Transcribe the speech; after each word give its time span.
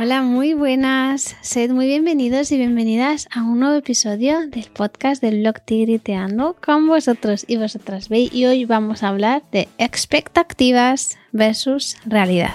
Hola, 0.00 0.22
muy 0.22 0.52
buenas. 0.52 1.34
Sed 1.40 1.72
muy 1.72 1.86
bienvenidos 1.86 2.52
y 2.52 2.56
bienvenidas 2.56 3.26
a 3.32 3.42
un 3.42 3.58
nuevo 3.58 3.74
episodio 3.74 4.46
del 4.46 4.66
podcast 4.72 5.20
del 5.20 5.40
blog 5.40 5.60
Tigriteando 5.64 6.54
con 6.64 6.86
vosotros 6.86 7.44
y 7.48 7.56
vosotras 7.56 8.08
veis. 8.08 8.32
Y 8.32 8.44
hoy 8.46 8.64
vamos 8.64 9.02
a 9.02 9.08
hablar 9.08 9.42
de 9.50 9.66
expectativas 9.76 11.18
versus 11.32 11.96
realidad. 12.06 12.54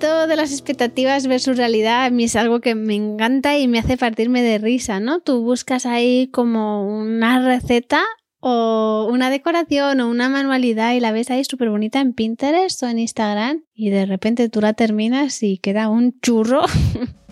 De 0.00 0.36
las 0.36 0.52
expectativas 0.52 1.26
versus 1.26 1.58
realidad 1.58 2.06
a 2.06 2.10
mí 2.10 2.24
es 2.24 2.36
algo 2.36 2.60
que 2.60 2.74
me 2.74 2.94
encanta 2.94 3.58
y 3.58 3.68
me 3.68 3.78
hace 3.78 3.96
partirme 3.96 4.42
de 4.42 4.58
risa, 4.58 5.00
¿no? 5.00 5.20
Tú 5.20 5.42
buscas 5.42 5.84
ahí 5.84 6.28
como 6.28 6.86
una 6.86 7.44
receta 7.44 8.04
o 8.40 9.08
una 9.10 9.30
decoración 9.30 10.00
o 10.00 10.08
una 10.08 10.28
manualidad 10.28 10.94
y 10.94 11.00
la 11.00 11.12
ves 11.12 11.30
ahí 11.30 11.44
súper 11.44 11.70
bonita 11.70 12.00
en 12.00 12.12
Pinterest 12.12 12.82
o 12.82 12.88
en 12.88 12.98
Instagram 12.98 13.64
y 13.74 13.90
de 13.90 14.06
repente 14.06 14.48
tú 14.48 14.60
la 14.60 14.74
terminas 14.74 15.42
y 15.42 15.58
queda 15.58 15.88
un 15.88 16.18
churro. 16.20 16.62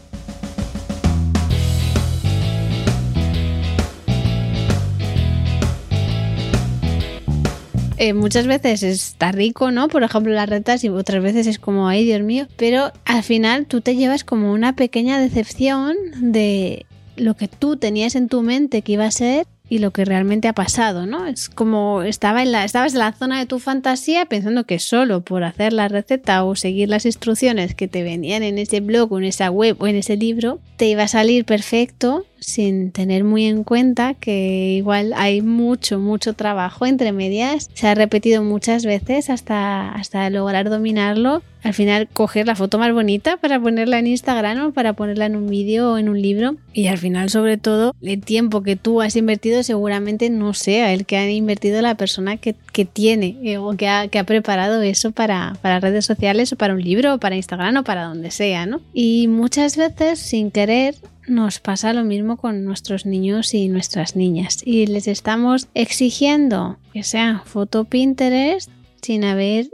Eh, 7.99 8.13
muchas 8.13 8.47
veces 8.47 8.83
está 8.83 9.33
rico, 9.33 9.71
¿no? 9.71 9.89
Por 9.89 10.03
ejemplo, 10.03 10.33
las 10.33 10.51
retas 10.51 10.85
y 10.85 10.91
otras 10.91 11.23
veces 11.23 11.47
es 11.47 11.59
como, 11.59 11.89
ay, 11.89 12.05
Dios 12.05 12.21
mío. 12.21 12.47
Pero 12.57 12.93
al 13.07 13.23
final 13.23 13.67
tú 13.67 13.81
te 13.81 13.97
llevas 13.97 14.23
como 14.23 14.53
una 14.53 14.77
pequeña 14.77 15.19
decepción 15.19 15.97
de 16.21 16.85
lo 17.17 17.35
que 17.37 17.49
tú 17.49 17.79
tenías 17.79 18.15
en 18.15 18.29
tu 18.29 18.43
mente 18.43 18.83
que 18.83 18.93
iba 18.93 19.07
a 19.07 19.11
ser 19.11 19.47
y 19.69 19.79
lo 19.79 19.91
que 19.91 20.05
realmente 20.05 20.49
ha 20.49 20.53
pasado, 20.53 21.07
¿no? 21.07 21.27
Es 21.27 21.49
como 21.49 22.03
estaba 22.03 22.43
en 22.43 22.53
la, 22.53 22.65
estabas 22.65 22.93
en 22.93 23.01
la 23.01 23.13
zona 23.13 23.39
de 23.39 23.47
tu 23.47 23.59
fantasía 23.59 24.27
pensando 24.27 24.65
que 24.65 24.79
solo 24.79 25.23
por 25.23 25.43
hacer 25.45 25.73
la 25.73 25.89
receta 25.89 26.45
o 26.45 26.55
seguir 26.55 26.89
las 26.89 27.07
instrucciones 27.07 27.75
que 27.75 27.89
te 27.89 28.03
venían 28.03 28.43
en 28.43 28.59
ese 28.59 28.81
blog 28.81 29.13
o 29.13 29.19
en 29.19 29.25
esa 29.25 29.51
web 29.51 29.77
o 29.81 29.87
en 29.87 29.97
ese 29.97 30.17
libro, 30.17 30.61
te 30.77 30.87
iba 30.87 31.03
a 31.03 31.09
salir 31.09 31.45
perfecto 31.45 32.25
sin 32.39 32.93
tener 32.93 33.25
muy 33.25 33.45
en 33.47 33.65
cuenta 33.65 34.15
que 34.15 34.75
igual 34.77 35.13
hay 35.17 35.43
mucho, 35.43 35.99
mucho 35.99 36.35
trabajo 36.35 36.87
entre 36.87 37.13
medias. 37.13 37.71
Se 37.75 37.89
ha 37.89 37.95
repetido 37.95 38.43
muchas 38.43 38.85
veces 38.85 39.31
hasta, 39.31 39.93
hasta 39.93 40.29
lograr 40.31 40.71
dominarlo. 40.71 41.43
Al 41.63 41.75
final 41.75 42.07
coger 42.13 42.47
la 42.47 42.55
foto 42.55 42.79
más 42.79 42.93
bonita 42.93 43.39
para 43.39 43.59
ponerla 43.59 43.99
en 43.99 44.07
Instagram 44.07 44.67
o 44.67 44.73
para 44.73 44.93
ponerla 44.93 45.27
en 45.27 45.35
un 45.35 45.49
vídeo 45.49 45.93
o 45.93 45.99
en 45.99 46.09
un 46.09 46.23
libro. 46.23 46.57
Y 46.73 46.87
al 46.87 46.99
final, 46.99 47.29
sobre 47.29 47.57
todo, 47.57 47.93
el 48.03 48.21
tiempo 48.21 48.63
que 48.63 48.77
tú 48.77 49.03
has 49.03 49.17
invertido 49.17 49.63
seguramente 49.65 50.31
no 50.31 50.55
sea 50.55 50.93
el 50.93 51.07
que 51.07 51.17
ha 51.17 51.29
invertido 51.29 51.83
la 51.83 51.97
persona 51.97 52.37
que, 52.37 52.55
tiene 52.85 53.37
eh, 53.43 53.59
o 53.59 53.77
que 53.77 53.89
ha, 53.89 54.07
que 54.07 54.19
ha 54.19 54.25
preparado 54.25 54.81
eso 54.83 55.11
para, 55.11 55.57
para 55.61 55.81
redes 55.81 56.05
sociales 56.05 56.53
o 56.53 56.57
para 56.57 56.75
un 56.75 56.83
libro 56.83 57.15
o 57.15 57.19
para 57.19 57.35
Instagram 57.35 57.79
o 57.79 57.83
para 57.83 58.05
donde 58.05 58.31
sea, 58.31 58.67
¿no? 58.67 58.81
Y 58.93 59.27
muchas 59.27 59.77
veces 59.77 60.21
sin 60.21 60.53
querer 60.53 60.95
nos 61.27 61.59
pasa 61.59 61.93
lo 61.93 62.05
mismo 62.05 62.37
con 62.37 62.65
nuestros 62.65 63.07
niños 63.07 63.55
y 63.55 63.69
nuestras 63.69 64.17
niñas 64.17 64.61
y 64.65 64.87
les 64.87 65.09
estamos 65.09 65.69
exigiendo 65.75 66.79
que 66.93 67.03
sean 67.03 67.43
foto 67.45 67.85
Pinterest 67.85 68.71
sin 69.03 69.25
haber 69.25 69.69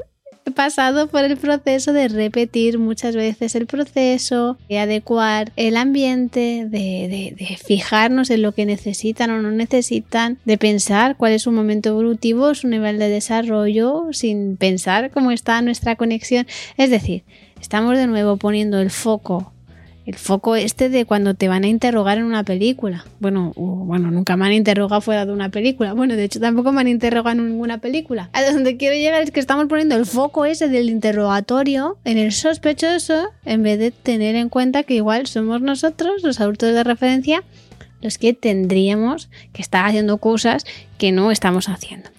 pasado 0.55 1.06
por 1.06 1.25
el 1.25 1.36
proceso 1.36 1.92
de 1.92 2.08
repetir 2.08 2.78
muchas 2.78 3.14
veces 3.14 3.55
el 3.55 3.67
proceso, 3.67 4.58
de 4.69 4.78
adecuar 4.78 5.53
el 5.56 5.77
ambiente, 5.77 6.67
de, 6.69 7.34
de, 7.39 7.56
fijarnos 7.56 8.30
en 8.30 8.42
lo 8.42 8.53
que 8.53 8.67
necesitan 8.67 9.30
o 9.30 9.41
no 9.41 9.50
necesitan, 9.50 10.39
de 10.45 10.58
pensar 10.58 11.17
cuál 11.17 11.33
es 11.33 11.42
su 11.42 11.53
momento 11.53 11.91
evolutivo, 11.91 12.55
su 12.55 12.69
nivel 12.69 12.98
de 12.98 13.08
desarrollo, 13.08 14.08
sin 14.11 14.57
pensar 14.57 15.11
cómo 15.11 15.30
está 15.30 15.62
nuestra 15.62 15.96
conexión. 15.96 16.46
Es 16.77 16.91
decir, 16.91 17.23
estamos 17.61 17.96
de 17.96 18.07
nuevo 18.07 18.36
poniendo 18.36 18.80
el 18.80 18.91
foco 18.91 19.52
el 20.07 20.17
foco 20.17 20.57
este 20.57 20.89
de 20.89 21.05
cuando 21.05 21.35
te 21.35 21.48
van 21.48 21.64
a 21.64 21.68
interrogar 21.68 22.18
en 22.18 22.24
una 22.24 22.45
película. 22.45 23.05
Bueno, 23.20 23.52
bueno, 23.57 24.11
nunca 24.11 24.36
me 24.36 24.46
han 24.46 24.52
interrogado 24.52 25.01
fuera 25.01 25.27
de 25.27 25.33
una 25.33 25.51
película. 25.51 25.92
Bueno, 25.92 26.17
de 26.17 26.24
hecho 26.24 26.40
tampoco 26.40 26.73
me 26.73 26.80
han 26.80 26.89
interrogado 26.89 27.39
en 27.39 27.51
ninguna 27.51 27.79
película. 27.79 28.29
A 28.33 28.42
donde 28.42 28.77
quiero 28.77 28.95
llegar 28.95 29.23
es 29.23 29.30
que 29.30 29.41
estamos 29.41 29.67
poniendo 29.67 29.96
el 29.96 30.07
foco 30.07 30.45
ese 30.45 30.68
del 30.68 30.91
interrogatorio 30.91 31.98
en 32.05 32.18
el 32.18 32.33
sospechoso 32.33 33.30
en 33.45 33.62
vez 33.62 33.79
de 33.79 33.91
tener 33.91 34.35
en 34.35 34.48
cuenta 34.48 34.83
que 34.83 34.95
igual 34.95 35.27
somos 35.27 35.61
nosotros, 35.61 36.23
los 36.23 36.41
adultos 36.41 36.74
de 36.74 36.83
referencia, 36.85 37.45
los 38.01 38.18
que 38.18 38.35
tendríamos 38.35 39.30
que 39.52 39.62
estar 39.62 39.86
haciendo 39.86 40.18
cosas 40.18 40.64
que 41.02 41.11
no 41.11 41.33
estamos 41.33 41.68
haciendo. 41.68 42.11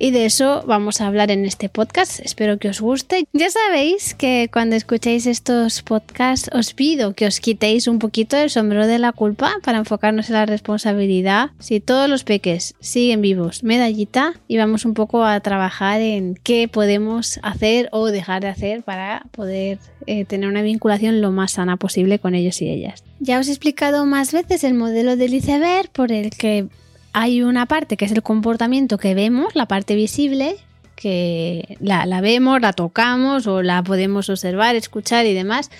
Y 0.00 0.10
de 0.10 0.26
eso 0.26 0.64
vamos 0.66 1.00
a 1.00 1.06
hablar 1.06 1.30
en 1.30 1.44
este 1.44 1.68
podcast. 1.68 2.18
Espero 2.18 2.58
que 2.58 2.68
os 2.68 2.80
guste. 2.80 3.24
Ya 3.32 3.48
sabéis 3.50 4.16
que 4.16 4.50
cuando 4.52 4.74
escucháis 4.74 5.26
estos 5.26 5.82
podcasts 5.82 6.50
os 6.52 6.74
pido 6.74 7.14
que 7.14 7.26
os 7.26 7.38
quitéis 7.38 7.86
un 7.86 8.00
poquito 8.00 8.36
el 8.36 8.50
sombrero 8.50 8.88
de 8.88 8.98
la 8.98 9.12
culpa 9.12 9.58
para 9.62 9.78
enfocarnos 9.78 10.28
en 10.28 10.34
la 10.34 10.46
responsabilidad. 10.46 11.50
Si 11.60 11.78
todos 11.78 12.10
los 12.10 12.24
peques 12.24 12.74
siguen 12.80 13.22
vivos, 13.22 13.62
medallita 13.62 14.34
y 14.48 14.56
vamos 14.56 14.84
un 14.86 14.94
poco 14.94 15.24
a 15.24 15.38
trabajar 15.38 16.00
en 16.00 16.34
qué 16.42 16.66
podemos 16.66 17.38
hacer 17.44 17.88
o 17.92 18.06
dejar 18.06 18.42
de 18.42 18.48
hacer 18.48 18.82
para 18.82 19.26
poder 19.30 19.78
eh, 20.08 20.24
tener 20.24 20.48
una 20.48 20.62
vinculación 20.62 21.20
lo 21.20 21.30
más 21.30 21.52
sana 21.52 21.76
posible 21.76 22.18
con 22.18 22.34
ellos 22.34 22.60
y 22.60 22.68
ellas. 22.68 23.04
Ya 23.20 23.38
os 23.38 23.46
he 23.46 23.52
explicado 23.52 24.04
más 24.04 24.32
veces 24.32 24.64
el 24.64 24.74
modelo 24.74 25.14
del 25.14 25.32
iceberg 25.32 25.90
por 25.92 26.10
el 26.10 26.30
que 26.30 26.66
hay 27.12 27.42
una 27.42 27.66
parte 27.66 27.96
que 27.96 28.04
es 28.04 28.12
el 28.12 28.22
comportamiento 28.22 28.98
que 28.98 29.14
vemos, 29.14 29.54
la 29.54 29.66
parte 29.66 29.94
visible, 29.94 30.56
que 30.96 31.76
la, 31.80 32.20
vemos, 32.20 32.60
la 32.60 32.72
tocamos 32.72 33.46
o 33.46 33.62
la 33.62 33.82
podemos 33.82 34.28
observar, 34.28 34.76
escuchar 34.76 35.26
y 35.26 35.34
demás. 35.34 35.70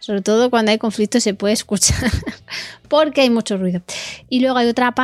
Sobre 0.00 0.22
todo 0.22 0.48
cuando 0.48 0.70
hay 0.70 0.78
conflicto 0.78 1.18
se 1.18 1.34
puede 1.34 1.54
escuchar 1.54 2.10
porque 2.88 3.22
hay 3.22 3.30
mucho 3.30 3.56
ruido. 3.56 3.82
Y 4.28 4.40
luego 4.40 4.56
hay 4.56 4.68
otra, 4.68 4.94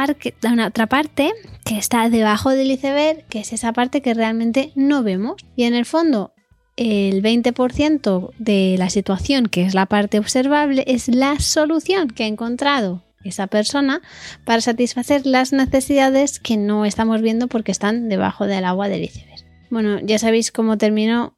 una 0.45 0.69
otra 0.69 0.87
parte 0.87 1.33
que 1.65 1.77
está 1.77 2.09
debajo 2.09 2.51
del 2.51 2.71
iceberg, 2.71 3.25
que 3.29 3.41
es 3.41 3.53
esa 3.53 3.73
parte 3.73 4.01
que 4.01 4.15
realmente 4.15 4.71
no 4.77 5.03
vemos. 5.03 5.45
Y 5.57 5.65
en 5.65 5.75
el 5.75 5.85
fondo, 5.85 6.33
el 6.77 7.23
20% 7.23 8.31
de 8.39 8.77
la 8.79 8.89
situación, 8.89 9.47
que 9.47 9.63
es 9.63 9.75
la 9.75 9.87
parte 9.87 10.19
observable, 10.19 10.85
es 10.87 11.09
la 11.09 11.41
solución 11.41 12.09
que 12.09 12.25
ha 12.25 12.29
encontrado 12.29 13.03
esa 13.25 13.47
persona 13.47 14.03
para 14.45 14.61
satisfacer 14.61 15.27
las 15.27 15.53
necesidades 15.53 16.39
que 16.39 16.57
no 16.57 16.85
estamos 16.85 17.23
viendo 17.23 17.49
porque 17.49 17.73
están 17.73 18.09
debajo 18.09 18.47
del 18.47 18.65
agua 18.65 18.89
del 18.89 19.05
iceberg. 19.05 19.45
Bueno, 19.71 19.99
ya 20.01 20.19
sabéis 20.19 20.53
cómo 20.53 20.79
terminó 20.79 21.35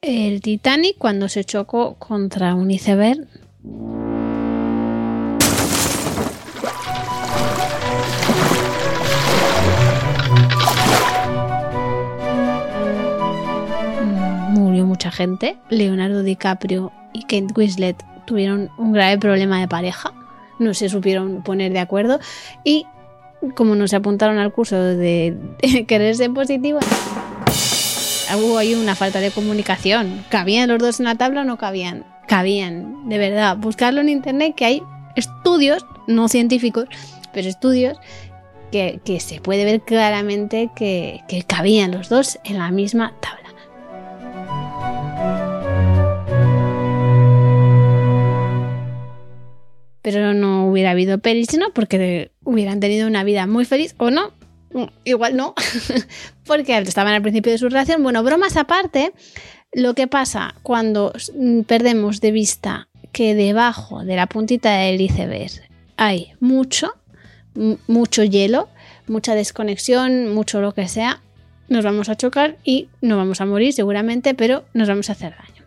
el 0.00 0.40
Titanic 0.42 0.96
cuando 0.98 1.28
se 1.28 1.44
chocó 1.44 1.94
contra 1.94 2.54
un 2.54 2.70
iceberg. 2.70 3.26
Mm, 14.02 14.54
murió 14.54 14.86
mucha 14.86 15.10
gente. 15.10 15.56
Leonardo 15.70 16.22
DiCaprio 16.22 16.92
y 17.12 17.22
Kate 17.22 17.48
Winslet 17.56 17.96
tuvieron 18.26 18.70
un 18.76 18.92
grave 18.92 19.18
problema 19.18 19.60
de 19.60 19.68
pareja 19.68 20.12
no 20.58 20.74
se 20.74 20.88
supieron 20.88 21.42
poner 21.42 21.72
de 21.72 21.78
acuerdo 21.78 22.18
y 22.64 22.86
como 23.54 23.74
no 23.74 23.86
se 23.86 23.96
apuntaron 23.96 24.38
al 24.38 24.52
curso 24.52 24.76
de 24.76 25.36
querer 25.86 26.16
ser 26.16 26.32
positivo, 26.32 26.80
hubo 28.36 28.58
ahí 28.58 28.74
una 28.74 28.94
falta 28.94 29.20
de 29.20 29.30
comunicación. 29.30 30.24
¿Cabían 30.28 30.68
los 30.68 30.78
dos 30.78 31.00
en 31.00 31.06
la 31.06 31.14
tabla 31.14 31.42
o 31.42 31.44
no 31.44 31.56
cabían? 31.56 32.04
Cabían, 32.26 33.08
de 33.08 33.18
verdad. 33.18 33.56
Buscarlo 33.56 34.00
en 34.00 34.08
internet 34.08 34.54
que 34.56 34.64
hay 34.64 34.82
estudios, 35.16 35.86
no 36.06 36.28
científicos, 36.28 36.86
pero 37.32 37.48
estudios 37.48 37.98
que, 38.70 39.00
se 39.20 39.40
puede 39.40 39.64
ver 39.64 39.80
claramente 39.80 40.70
que 40.74 41.22
cabían 41.46 41.92
los 41.92 42.08
dos 42.08 42.38
en 42.44 42.58
la 42.58 42.70
misma 42.70 43.14
tabla. 43.20 43.47
Pero 50.10 50.32
no 50.32 50.70
hubiera 50.70 50.92
habido 50.92 51.18
pelis, 51.18 51.54
¿no? 51.58 51.70
Porque 51.74 52.32
hubieran 52.42 52.80
tenido 52.80 53.06
una 53.06 53.24
vida 53.24 53.46
muy 53.46 53.66
feliz 53.66 53.94
o 53.98 54.10
no. 54.10 54.32
Igual 55.04 55.36
no, 55.36 55.54
porque 56.46 56.78
estaban 56.78 57.12
al 57.12 57.20
principio 57.20 57.52
de 57.52 57.58
su 57.58 57.68
relación. 57.68 58.02
Bueno, 58.02 58.22
bromas 58.22 58.56
aparte, 58.56 59.12
lo 59.72 59.92
que 59.92 60.06
pasa 60.06 60.54
cuando 60.62 61.12
perdemos 61.66 62.22
de 62.22 62.32
vista 62.32 62.88
que 63.12 63.34
debajo 63.34 64.02
de 64.02 64.16
la 64.16 64.26
puntita 64.26 64.78
del 64.78 65.00
iceberg 65.00 65.50
hay 65.98 66.32
mucho, 66.40 66.94
mucho 67.86 68.24
hielo, 68.24 68.70
mucha 69.08 69.34
desconexión, 69.34 70.32
mucho 70.32 70.62
lo 70.62 70.72
que 70.72 70.88
sea, 70.88 71.20
nos 71.68 71.84
vamos 71.84 72.08
a 72.08 72.16
chocar 72.16 72.56
y 72.64 72.88
nos 73.02 73.18
vamos 73.18 73.42
a 73.42 73.46
morir 73.46 73.74
seguramente, 73.74 74.32
pero 74.34 74.64
nos 74.72 74.88
vamos 74.88 75.10
a 75.10 75.12
hacer 75.12 75.34
daño. 75.36 75.57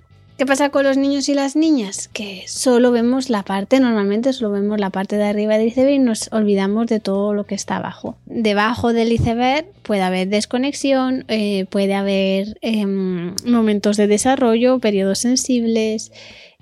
¿Qué 0.41 0.47
pasa 0.47 0.69
con 0.69 0.83
los 0.83 0.97
niños 0.97 1.29
y 1.29 1.35
las 1.35 1.55
niñas? 1.55 2.07
Que 2.07 2.45
solo 2.47 2.91
vemos 2.91 3.29
la 3.29 3.43
parte, 3.43 3.79
normalmente 3.79 4.33
solo 4.33 4.49
vemos 4.49 4.79
la 4.79 4.89
parte 4.89 5.15
de 5.15 5.25
arriba 5.25 5.55
del 5.55 5.67
iceberg 5.67 5.91
y 5.91 5.99
nos 5.99 6.33
olvidamos 6.33 6.87
de 6.87 6.99
todo 6.99 7.35
lo 7.35 7.45
que 7.45 7.53
está 7.53 7.75
abajo. 7.75 8.15
Debajo 8.25 8.91
del 8.91 9.11
iceberg 9.11 9.67
puede 9.83 10.01
haber 10.01 10.29
desconexión, 10.29 11.25
eh, 11.27 11.67
puede 11.69 11.93
haber 11.93 12.57
em, 12.61 13.35
momentos 13.45 13.97
de 13.97 14.07
desarrollo, 14.07 14.79
periodos 14.79 15.19
sensibles, 15.19 16.11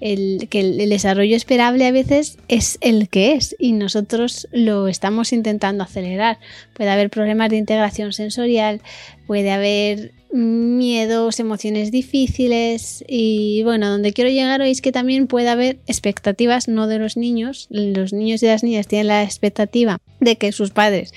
el, 0.02 0.48
que 0.50 0.62
el, 0.62 0.90
desarrollo 0.90 1.36
esperable 1.36 1.86
a 1.86 1.92
veces 1.92 2.38
es 2.48 2.78
el 2.82 3.10
que 3.10 3.34
es 3.34 3.56
y 3.60 3.74
nosotros 3.74 4.48
lo 4.52 4.88
estamos 4.88 5.34
intentando 5.34 5.84
acelerar. 5.84 6.40
Puede 6.74 6.90
haber 6.90 7.10
problemas 7.10 7.50
de 7.50 7.58
integración 7.58 8.14
sensorial, 8.14 8.82
puede 9.28 9.52
haber 9.52 10.14
miedos, 10.32 11.40
emociones 11.40 11.92
difíciles 11.92 13.04
y 13.08 13.64
bueno, 13.64 13.90
donde 13.90 14.14
quiero 14.14 14.30
llegar 14.30 14.62
hoy 14.62 14.70
es 14.70 14.82
que 14.82 14.92
también 14.92 15.28
puede 15.28 15.50
haber 15.50 15.80
expectativas 15.88 16.68
no 16.68 16.88
de 16.88 17.00
los 17.00 17.18
niños, 17.18 17.68
los 17.70 18.14
niños 18.14 18.44
y 18.44 18.46
las 18.46 18.64
niñas 18.64 18.88
tienen 18.88 19.08
la 19.08 19.24
expectativa 19.24 19.98
de 20.20 20.38
que 20.38 20.52
sus 20.52 20.70
padres, 20.70 21.14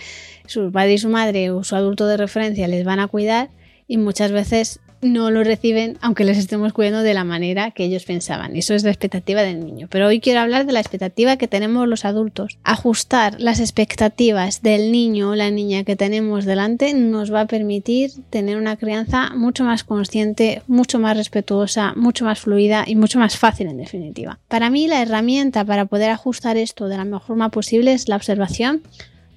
su 0.46 0.72
padre 0.72 0.94
y 0.94 0.98
su 0.98 1.10
madre 1.10 1.50
o 1.50 1.62
su 1.62 1.76
adulto 1.76 2.06
de 2.06 2.16
referencia 2.16 2.68
les 2.68 2.84
van 2.84 3.00
a 3.00 3.08
cuidar 3.08 3.50
y 3.86 3.98
muchas 3.98 4.32
veces 4.32 4.80
no 5.02 5.30
lo 5.30 5.44
reciben 5.44 5.98
aunque 6.00 6.24
les 6.24 6.38
estemos 6.38 6.72
cuidando 6.72 7.02
de 7.02 7.14
la 7.14 7.24
manera 7.24 7.72
que 7.72 7.84
ellos 7.84 8.04
pensaban. 8.04 8.56
Eso 8.56 8.74
es 8.74 8.84
la 8.84 8.90
expectativa 8.90 9.42
del 9.42 9.64
niño. 9.64 9.88
Pero 9.90 10.06
hoy 10.06 10.20
quiero 10.20 10.40
hablar 10.40 10.64
de 10.64 10.72
la 10.72 10.80
expectativa 10.80 11.36
que 11.36 11.48
tenemos 11.48 11.88
los 11.88 12.04
adultos. 12.04 12.58
Ajustar 12.64 13.40
las 13.40 13.60
expectativas 13.60 14.62
del 14.62 14.92
niño 14.92 15.30
o 15.30 15.34
la 15.34 15.50
niña 15.50 15.84
que 15.84 15.96
tenemos 15.96 16.44
delante 16.44 16.94
nos 16.94 17.32
va 17.32 17.42
a 17.42 17.46
permitir 17.46 18.12
tener 18.30 18.56
una 18.56 18.76
crianza 18.76 19.30
mucho 19.34 19.64
más 19.64 19.84
consciente, 19.84 20.62
mucho 20.66 20.98
más 20.98 21.16
respetuosa, 21.16 21.92
mucho 21.96 22.24
más 22.24 22.40
fluida 22.40 22.84
y 22.86 22.94
mucho 22.94 23.18
más 23.18 23.36
fácil 23.36 23.66
en 23.66 23.78
definitiva. 23.78 24.38
Para 24.48 24.70
mí 24.70 24.86
la 24.86 25.02
herramienta 25.02 25.64
para 25.64 25.86
poder 25.86 26.10
ajustar 26.10 26.56
esto 26.56 26.88
de 26.88 26.96
la 26.96 27.04
mejor 27.04 27.22
forma 27.22 27.50
posible 27.50 27.92
es 27.92 28.08
la 28.08 28.16
observación 28.16 28.82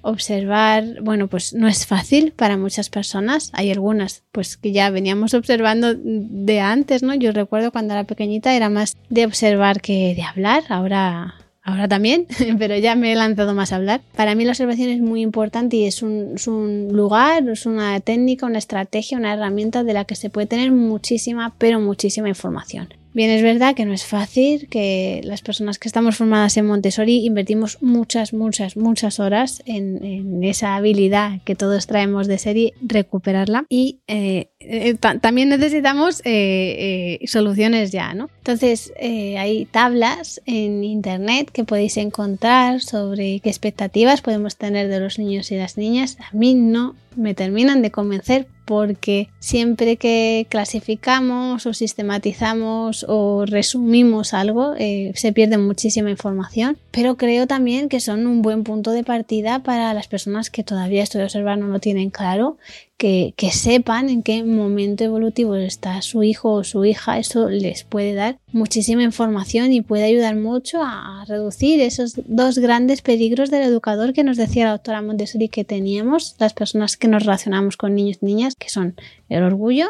observar, 0.06 1.02
bueno, 1.02 1.28
pues 1.28 1.52
no 1.52 1.68
es 1.68 1.86
fácil 1.86 2.32
para 2.32 2.56
muchas 2.56 2.88
personas. 2.90 3.50
Hay 3.52 3.70
algunas, 3.70 4.22
pues 4.32 4.56
que 4.56 4.72
ya 4.72 4.90
veníamos 4.90 5.34
observando 5.34 5.94
de 5.94 6.60
antes, 6.60 7.02
¿no? 7.02 7.14
Yo 7.14 7.32
recuerdo 7.32 7.72
cuando 7.72 7.94
era 7.94 8.04
pequeñita 8.04 8.54
era 8.54 8.68
más 8.70 8.96
de 9.08 9.26
observar 9.26 9.80
que 9.80 10.14
de 10.14 10.22
hablar. 10.22 10.64
Ahora 10.68 11.34
ahora 11.66 11.88
también, 11.88 12.26
pero 12.58 12.78
ya 12.78 12.94
me 12.94 13.12
he 13.12 13.16
lanzado 13.16 13.52
más 13.52 13.72
a 13.72 13.76
hablar. 13.76 14.00
Para 14.14 14.34
mí 14.34 14.44
la 14.44 14.52
observación 14.52 14.88
es 14.88 15.00
muy 15.00 15.20
importante 15.20 15.76
y 15.76 15.84
es 15.84 16.00
un, 16.00 16.32
es 16.36 16.46
un, 16.46 16.88
lugar, 16.92 17.46
es 17.48 17.66
una 17.66 17.98
técnica, 18.00 18.46
una 18.46 18.58
estrategia, 18.58 19.18
una 19.18 19.34
herramienta 19.34 19.82
de 19.82 19.92
la 19.92 20.04
que 20.04 20.14
se 20.14 20.30
puede 20.30 20.46
tener 20.46 20.70
muchísima, 20.70 21.54
pero 21.58 21.80
muchísima 21.80 22.28
información. 22.28 22.88
Bien, 23.16 23.30
es 23.30 23.42
verdad 23.42 23.74
que 23.74 23.86
no 23.86 23.94
es 23.94 24.04
fácil, 24.04 24.68
que 24.68 25.22
las 25.24 25.40
personas 25.40 25.78
que 25.78 25.88
estamos 25.88 26.18
formadas 26.18 26.58
en 26.58 26.66
Montessori 26.66 27.24
invertimos 27.24 27.80
muchas, 27.80 28.34
muchas, 28.34 28.76
muchas 28.76 29.20
horas 29.20 29.62
en, 29.64 30.44
esa 30.44 30.76
habilidad 30.76 31.40
que 31.46 31.54
todos 31.54 31.86
traemos 31.86 32.26
de 32.26 32.36
serie, 32.36 32.74
recuperarla. 32.82 33.64
Y 33.70 34.00
eh, 34.06 34.50
eh, 34.60 34.94
también 34.94 35.48
necesitamos 35.48 36.22
eh, 36.24 37.20
soluciones 37.26 37.92
ya, 37.92 38.14
¿no? 38.14 38.30
Entonces, 38.38 38.92
hay 39.00 39.66
tablas 39.66 40.40
en 40.46 40.84
internet 40.84 41.50
que 41.52 41.64
podéis 41.64 41.96
encontrar 41.96 42.80
sobre 42.80 43.40
qué 43.40 43.48
expectativas 43.48 44.22
podemos 44.22 44.56
tener 44.56 44.88
de 44.88 45.00
los 45.00 45.18
niños 45.18 45.50
y 45.52 45.56
las 45.56 45.76
niñas. 45.76 46.16
A 46.20 46.36
mí 46.36 46.54
no 46.54 46.94
me 47.16 47.34
terminan 47.34 47.82
de 47.82 47.90
convencer 47.90 48.46
porque 48.66 49.28
siempre 49.38 49.96
que 49.96 50.46
clasificamos 50.50 51.66
o 51.66 51.72
sistematizamos 51.72 53.06
o 53.08 53.46
resumimos 53.46 54.34
algo 54.34 54.74
eh, 54.76 55.12
se 55.14 55.32
pierde 55.32 55.56
muchísima 55.56 56.10
información, 56.10 56.76
pero 56.90 57.16
creo 57.16 57.46
también 57.46 57.88
que 57.88 58.00
son 58.00 58.26
un 58.26 58.42
buen 58.42 58.64
punto 58.64 58.90
de 58.90 59.04
partida 59.04 59.60
para 59.60 59.94
las 59.94 60.08
personas 60.08 60.50
que 60.50 60.64
todavía 60.64 61.04
estoy 61.04 61.22
observando 61.22 61.66
no 61.66 61.72
lo 61.74 61.78
tienen 61.78 62.10
claro 62.10 62.58
que, 62.96 63.34
sepan 63.52 64.08
en 64.08 64.22
qué 64.22 64.42
momento 64.42 65.04
evolutivo 65.04 65.54
está 65.56 66.00
su 66.02 66.22
hijo 66.22 66.52
o 66.52 66.64
su 66.64 66.84
hija, 66.84 67.18
eso 67.18 67.48
les 67.48 67.84
puede 67.84 68.14
dar 68.14 68.38
muchísima 68.52 69.02
información 69.02 69.72
y 69.72 69.82
puede 69.82 70.04
ayudar 70.04 70.36
mucho 70.36 70.82
a, 70.82 71.24
reducir 71.28 71.80
esos 71.80 72.14
dos 72.26 72.58
grandes 72.58 73.02
peligros 73.02 73.50
del 73.50 73.62
educador 73.62 74.12
que 74.12 74.24
nos 74.24 74.36
decía 74.36 74.66
la 74.66 74.72
doctora 74.72 75.02
Montessori 75.02 75.48
que 75.48 75.64
teníamos, 75.64 76.36
las 76.38 76.54
personas 76.54 76.96
que 76.96 77.08
nos 77.08 77.24
relacionamos 77.24 77.76
con 77.76 77.94
niños 77.94 78.18
y 78.22 78.26
niñas, 78.26 78.54
que 78.56 78.68
son 78.68 78.94
el 79.28 79.42
orgullo 79.42 79.86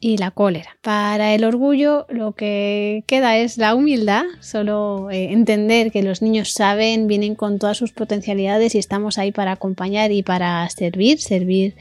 y 0.00 0.16
la 0.16 0.30
cólera. 0.30 0.76
Para 0.82 1.34
el 1.34 1.44
orgullo 1.44 2.06
lo 2.08 2.32
que 2.32 3.04
queda 3.06 3.36
es 3.36 3.58
la 3.58 3.74
humildad, 3.74 4.24
solo 4.40 5.10
eh, 5.10 5.32
entender 5.32 5.90
que 5.90 6.02
los 6.02 6.22
niños 6.22 6.52
saben, 6.52 7.06
vienen 7.06 7.34
con 7.34 7.58
todas 7.58 7.76
sus 7.76 7.92
potencialidades 7.92 8.74
y 8.74 8.78
estamos 8.78 9.18
ahí 9.18 9.32
para 9.32 9.52
acompañar 9.52 10.12
y 10.12 10.22
para 10.22 10.68
servir, 10.70 11.20
servir 11.20 11.74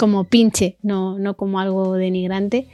como 0.00 0.24
pinche, 0.24 0.78
no, 0.80 1.18
no 1.18 1.34
como 1.34 1.60
algo 1.60 1.92
denigrante. 1.92 2.68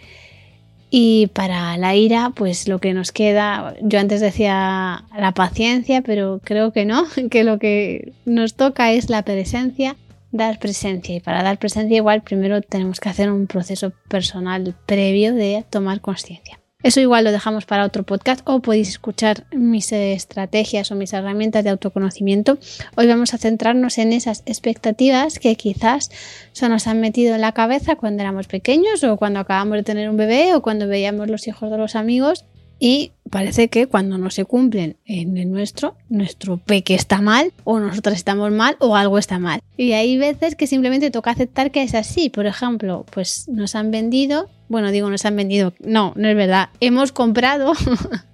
Y 0.91 1.27
para 1.35 1.77
la 1.77 1.97
ira, 1.97 2.31
pues 2.37 2.69
lo 2.69 2.79
que 2.79 2.95
nos 2.95 3.11
queda, 3.11 3.75
yo 3.83 3.99
antes 3.99 4.21
decía 4.21 5.05
la 5.19 5.33
paciencia, 5.35 6.03
pero 6.03 6.41
creo 6.45 6.73
que 6.73 6.85
no, 6.85 7.05
que 7.31 7.43
lo 7.43 7.59
que 7.59 8.13
nos 8.25 8.55
toca 8.55 8.93
es 8.93 9.11
la 9.11 9.23
presencia, 9.23 9.97
dar 10.31 10.61
presencia. 10.61 11.17
Y 11.17 11.21
para 11.21 11.43
dar 11.43 11.59
presencia 11.59 11.97
igual 11.97 12.23
primero 12.23 12.63
tenemos 12.63 13.01
que 13.01 13.09
hacer 13.09 13.29
un 13.33 13.49
proceso 13.49 13.93
personal 14.09 14.77
previo 14.87 15.35
de 15.35 15.65
tomar 15.69 16.01
conciencia. 16.01 16.61
Eso 16.87 17.01
igual 17.01 17.25
lo 17.25 17.33
dejamos 17.33 17.67
para 17.67 17.85
otro 17.85 18.05
podcast 18.05 18.43
o 18.45 18.61
podéis 18.61 18.91
escuchar 18.91 19.43
mis 19.51 19.91
estrategias 19.91 20.93
o 20.93 20.95
mis 20.95 21.13
herramientas 21.13 21.65
de 21.65 21.71
autoconocimiento. 21.71 22.59
Hoy 22.95 23.09
vamos 23.09 23.35
a 23.35 23.39
centrarnos 23.39 23.99
en 23.99 24.13
esas 24.13 24.45
expectativas 24.47 25.41
que 25.41 25.57
quizás 25.57 26.13
se 26.53 26.69
nos 26.69 26.87
han 26.87 27.01
metido 27.01 27.35
en 27.35 27.41
la 27.41 27.51
cabeza 27.51 27.97
cuando 27.97 28.23
éramos 28.23 28.47
pequeños 28.47 29.03
o 29.03 29.17
cuando 29.17 29.41
acabamos 29.41 29.79
de 29.79 29.83
tener 29.83 30.09
un 30.09 30.17
bebé 30.17 30.55
o 30.55 30.63
cuando 30.63 30.87
veíamos 30.87 31.29
los 31.29 31.49
hijos 31.49 31.73
de 31.73 31.77
los 31.77 31.97
amigos 31.97 32.45
y 32.79 33.13
parece 33.31 33.69
que 33.69 33.87
cuando 33.87 34.19
no 34.19 34.31
se 34.31 34.45
cumplen 34.45 34.97
en 35.07 35.37
el 35.39 35.51
nuestro, 35.51 35.97
nuestro 36.09 36.59
peque 36.59 36.95
está 36.95 37.21
mal, 37.21 37.53
o 37.65 37.81
nosotros 37.81 38.15
estamos 38.15 38.53
mal, 38.53 38.77
o 38.81 38.97
algo 38.97 39.19
está 39.19 39.39
mal. 39.39 39.61
Y 39.77 39.93
hay 39.93 40.19
veces 40.19 40.57
que 40.57 40.67
simplemente 40.67 41.11
toca 41.11 41.31
aceptar 41.31 41.71
que 41.71 41.83
es 41.83 41.95
así. 41.95 42.29
Por 42.29 42.47
ejemplo, 42.47 43.07
pues 43.11 43.49
nos 43.49 43.75
han 43.75 43.91
vendido, 43.91 44.49
bueno, 44.69 44.91
digo, 44.91 45.09
nos 45.11 45.25
han 45.25 45.37
vendido, 45.37 45.73
no, 45.81 46.13
no 46.17 46.29
es 46.29 46.37
verdad, 46.37 46.69
hemos 46.81 47.13
comprado 47.13 47.73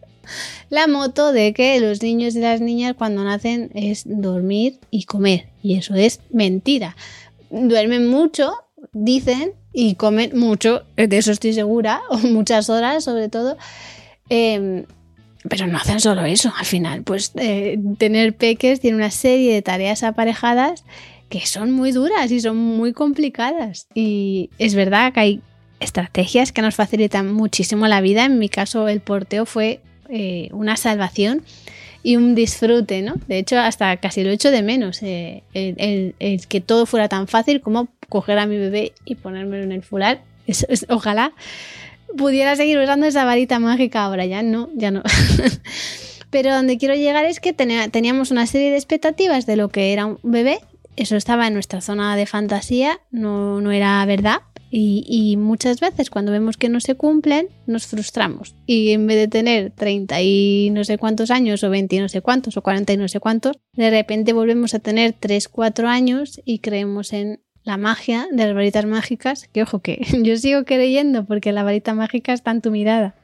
la 0.71 0.87
moto 0.89 1.33
de 1.33 1.53
que 1.53 1.79
los 1.81 2.03
niños 2.03 2.35
y 2.35 2.41
las 2.41 2.61
niñas 2.61 2.95
cuando 2.97 3.23
nacen 3.23 3.71
es 3.75 4.03
dormir 4.07 4.79
y 4.91 5.05
comer. 5.05 5.47
Y 5.63 5.77
eso 5.77 5.95
es 5.95 6.21
mentira. 6.31 6.97
Duermen 7.51 8.09
mucho, 8.09 8.55
dicen, 8.93 9.53
y 9.73 9.95
comen 9.95 10.39
mucho, 10.39 10.83
de 10.97 11.17
eso 11.17 11.33
estoy 11.33 11.53
segura, 11.53 12.03
o 12.11 12.19
muchas 12.19 12.69
horas 12.71 13.05
sobre 13.05 13.29
todo. 13.29 13.57
Em, 14.29 14.85
pero 15.49 15.67
no 15.67 15.79
hacen 15.79 16.01
solo 16.01 16.25
eso, 16.25 16.53
al 16.57 16.65
final, 16.65 17.03
pues 17.03 17.33
eh, 17.37 17.79
tener 17.99 18.37
peques 18.37 18.81
tiene 18.81 18.97
una 18.97 19.11
serie 19.11 19.53
de 19.53 19.63
tareas 19.63 20.03
aparejadas 20.03 20.85
que 21.29 21.47
son 21.47 21.73
muy 21.73 21.93
duras 21.93 22.31
y 22.31 22.41
son 22.41 22.57
muy 22.57 22.93
complicadas. 22.93 23.87
Y 23.95 24.51
es 24.59 24.75
verdad 24.75 25.13
que 25.13 25.21
hay 25.21 25.41
estrategias 25.81 26.53
que 26.53 26.63
nos 26.63 26.75
facilitan 26.75 27.33
muchísimo 27.33 27.89
la 27.89 28.01
vida. 28.01 28.27
En 28.27 28.39
mi 28.39 28.49
caso, 28.49 28.87
el 28.87 29.01
porteo 29.01 29.47
fue 29.47 29.81
eh, 30.09 30.49
una 30.53 30.77
salvación 30.77 31.43
y 32.03 32.17
un 32.17 32.35
disfrute, 32.35 33.03
¿no? 33.03 33.15
De 33.29 33.39
hecho, 33.39 33.59
hasta 33.59 33.97
casi 33.97 34.25
lo 34.25 34.31
echo 34.31 34.51
de 34.51 34.63
menos, 34.63 35.03
eh, 35.03 35.43
el, 35.55 36.47
que 36.49 36.61
todo 36.61 36.85
fuera 36.85 37.09
tan 37.09 37.29
fácil 37.29 37.61
como 37.61 37.89
coger 38.09 38.39
a 38.39 38.47
mi 38.47 38.59
bebé 38.59 38.93
y 39.05 39.15
ponérmelo 39.15 39.63
en 39.65 39.73
el 39.73 39.83
fular. 39.83 40.23
ojalá 40.89 41.33
pudiera 42.17 42.57
seguir 42.57 42.79
usando 42.79 43.07
esa 43.07 43.25
varita 43.25 43.59
mágica 43.59 44.05
ahora, 44.05 44.27
ya 44.27 44.43
no, 44.43 44.71
ya 44.75 44.91
no. 44.91 45.03
Pero 46.31 46.55
donde 46.55 46.79
quiero 46.79 46.95
llegar 46.95 47.25
es 47.25 47.41
que 47.41 47.53
teníamos 47.53 48.31
una 48.31 48.47
serie 48.47 48.71
de 48.71 48.77
expectativas 48.77 49.45
de 49.45 49.57
lo 49.57 49.69
que 49.69 49.93
era 49.93 50.07
un 50.07 50.19
bebé, 50.23 50.61
eso 50.97 51.17
estaba 51.17 51.47
en 51.47 51.55
nuestra 51.55 51.81
zona 51.81 52.17
de 52.17 52.27
fantasía, 52.27 53.01
no, 53.11 53.61
no 53.61 53.71
era 53.71 54.05
verdad. 54.07 54.41
Y, 54.75 55.05
y, 55.07 55.37
muchas 55.37 55.81
veces 55.81 56.09
cuando 56.09 56.33
vemos 56.33 56.57
que 56.57 56.71
no 56.71 56.81
se 56.81 56.95
cumplen, 56.95 57.49
nos 57.67 57.87
frustramos. 57.87 58.55
Y 58.65 58.93
en 58.93 59.07
vez 59.07 59.19
de 59.19 59.29
tener 59.29 59.71
30 59.71 60.23
y 60.23 60.71
no 60.73 60.83
sé 60.85 60.97
cuántos 60.97 61.31
años, 61.31 61.63
o 61.63 61.69
20 61.69 61.97
y 61.97 61.99
no 61.99 62.09
sé 62.09 62.23
cuántos, 62.23 62.57
o 62.57 62.63
40 62.63 62.95
y 62.95 62.97
no 62.97 63.07
sé 63.07 63.21
cuántos, 63.21 63.59
de 63.75 63.91
repente 63.91 64.33
volvemos 64.33 64.73
a 64.73 64.79
tener 64.79 65.15
3, 65.19 65.49
4 65.49 65.89
años 65.89 66.41
y 66.47 66.61
creemos 66.61 67.13
en 67.13 67.43
la 67.65 67.77
magia 67.77 68.27
de 68.31 68.47
las 68.47 68.55
varitas 68.55 68.87
mágicas, 68.87 69.49
que 69.53 69.63
ojo 69.63 69.81
que 69.81 70.05
yo 70.23 70.37
sigo 70.37 70.65
creyendo 70.65 71.25
porque 71.25 71.53
la 71.53 71.63
varita 71.63 71.95
mágica 71.95 72.33
está 72.33 72.51
en 72.51 72.61
tu 72.61 72.71
mirada. 72.71 73.15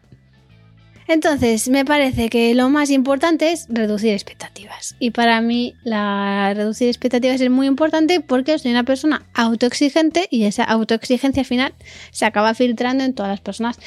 Entonces, 1.08 1.70
me 1.70 1.86
parece 1.86 2.28
que 2.28 2.54
lo 2.54 2.68
más 2.68 2.90
importante 2.90 3.50
es 3.50 3.66
reducir 3.70 4.12
expectativas. 4.12 4.94
Y 4.98 5.10
para 5.10 5.40
mí, 5.40 5.74
la 5.82 6.52
reducir 6.54 6.88
expectativas 6.88 7.40
es 7.40 7.48
muy 7.48 7.66
importante 7.66 8.20
porque 8.20 8.58
soy 8.58 8.72
una 8.72 8.84
persona 8.84 9.24
autoexigente 9.32 10.28
y 10.30 10.44
esa 10.44 10.64
autoexigencia 10.64 11.44
final 11.44 11.72
se 12.10 12.26
acaba 12.26 12.52
filtrando 12.52 13.04
en 13.04 13.14
todas 13.14 13.30
las 13.30 13.40
personas 13.40 13.78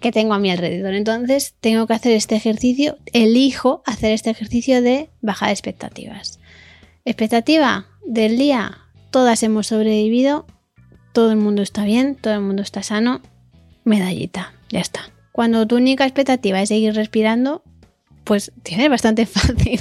que 0.00 0.10
tengo 0.10 0.32
a 0.32 0.38
mi 0.38 0.50
alrededor. 0.50 0.94
Entonces, 0.94 1.54
tengo 1.60 1.86
que 1.86 1.92
hacer 1.92 2.12
este 2.12 2.36
ejercicio, 2.36 2.96
elijo 3.12 3.82
hacer 3.84 4.12
este 4.12 4.30
ejercicio 4.30 4.80
de 4.80 5.10
bajar 5.20 5.50
expectativas. 5.50 6.40
Expectativa 7.04 7.88
del 8.06 8.38
día, 8.38 8.78
todas 9.10 9.42
hemos 9.42 9.68
sobrevivido, 9.68 10.46
todo 11.12 11.30
el 11.30 11.36
mundo 11.36 11.62
está 11.62 11.84
bien, 11.84 12.14
todo 12.14 12.34
el 12.34 12.40
mundo 12.40 12.62
está 12.62 12.82
sano, 12.82 13.20
medallita, 13.84 14.52
ya 14.70 14.80
está. 14.80 15.10
Cuando 15.32 15.66
tu 15.66 15.76
única 15.76 16.04
expectativa 16.04 16.60
es 16.60 16.68
seguir 16.68 16.94
respirando, 16.94 17.62
pues 18.24 18.52
tienes 18.62 18.88
bastante 18.88 19.26
fácil 19.26 19.80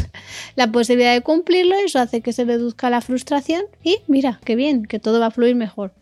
la 0.55 0.71
posibilidad 0.71 1.13
de 1.13 1.21
cumplirlo, 1.21 1.75
eso 1.75 2.00
hace 2.00 2.21
que 2.21 2.33
se 2.33 2.45
reduzca 2.45 2.89
la 2.89 3.01
frustración 3.01 3.63
y 3.83 3.98
mira, 4.07 4.39
qué 4.43 4.55
bien, 4.55 4.86
que 4.86 5.00
todo 5.00 5.19
va 5.19 5.27
a 5.27 5.31
fluir 5.31 5.55
mejor. 5.55 5.93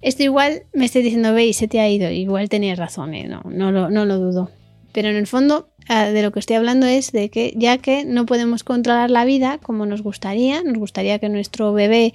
Esto 0.00 0.22
igual 0.22 0.62
me 0.72 0.84
estoy 0.84 1.02
diciendo, 1.02 1.34
veis, 1.34 1.56
se 1.56 1.66
te 1.66 1.80
ha 1.80 1.88
ido, 1.88 2.10
igual 2.10 2.48
tenías 2.48 2.78
razón, 2.78 3.14
¿eh? 3.14 3.26
no, 3.26 3.42
no, 3.44 3.72
lo, 3.72 3.90
no 3.90 4.04
lo 4.04 4.18
dudo. 4.18 4.50
Pero 4.92 5.08
en 5.08 5.16
el 5.16 5.26
fondo 5.26 5.68
de 5.88 6.22
lo 6.22 6.32
que 6.32 6.40
estoy 6.40 6.56
hablando 6.56 6.86
es 6.86 7.12
de 7.12 7.30
que 7.30 7.54
ya 7.56 7.78
que 7.78 8.04
no 8.04 8.26
podemos 8.26 8.62
controlar 8.62 9.10
la 9.10 9.24
vida 9.24 9.58
como 9.62 9.86
nos 9.86 10.02
gustaría, 10.02 10.62
nos 10.62 10.76
gustaría 10.76 11.18
que 11.18 11.28
nuestro 11.28 11.72
bebé 11.72 12.14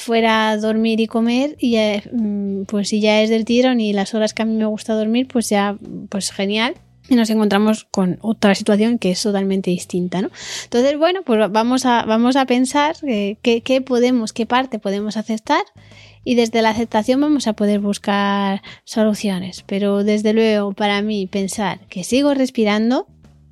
fuera 0.00 0.50
a 0.50 0.56
dormir 0.56 1.00
y 1.00 1.06
comer 1.06 1.56
y 1.58 1.76
mm, 2.12 2.64
pues 2.64 2.88
si 2.88 3.00
ya 3.00 3.20
es 3.22 3.30
del 3.30 3.44
tirón 3.44 3.80
y 3.80 3.92
las 3.92 4.14
horas 4.14 4.32
que 4.32 4.42
a 4.42 4.46
mí 4.46 4.54
me 4.56 4.66
gusta 4.66 4.94
dormir, 4.94 5.28
pues 5.28 5.48
ya, 5.48 5.76
pues 6.08 6.30
genial. 6.30 6.74
Y 7.06 7.16
nos 7.16 7.28
encontramos 7.28 7.84
con 7.90 8.18
otra 8.22 8.54
situación 8.54 8.98
que 8.98 9.10
es 9.10 9.22
totalmente 9.22 9.70
distinta, 9.70 10.22
¿no? 10.22 10.30
Entonces, 10.64 10.96
bueno, 10.96 11.20
pues 11.22 11.38
vamos 11.50 11.84
a, 11.84 12.04
vamos 12.06 12.34
a 12.34 12.46
pensar 12.46 12.96
eh, 13.06 13.36
qué, 13.42 13.80
podemos, 13.82 14.32
qué 14.32 14.46
parte 14.46 14.78
podemos 14.78 15.18
aceptar 15.18 15.62
y 16.24 16.34
desde 16.34 16.62
la 16.62 16.70
aceptación 16.70 17.20
vamos 17.20 17.46
a 17.46 17.52
poder 17.52 17.80
buscar 17.80 18.62
soluciones. 18.84 19.62
Pero 19.66 20.04
desde 20.04 20.32
luego, 20.32 20.72
para 20.72 21.02
mí, 21.02 21.26
pensar 21.26 21.80
que 21.88 22.02
sigo 22.02 22.34
respirando 22.34 23.06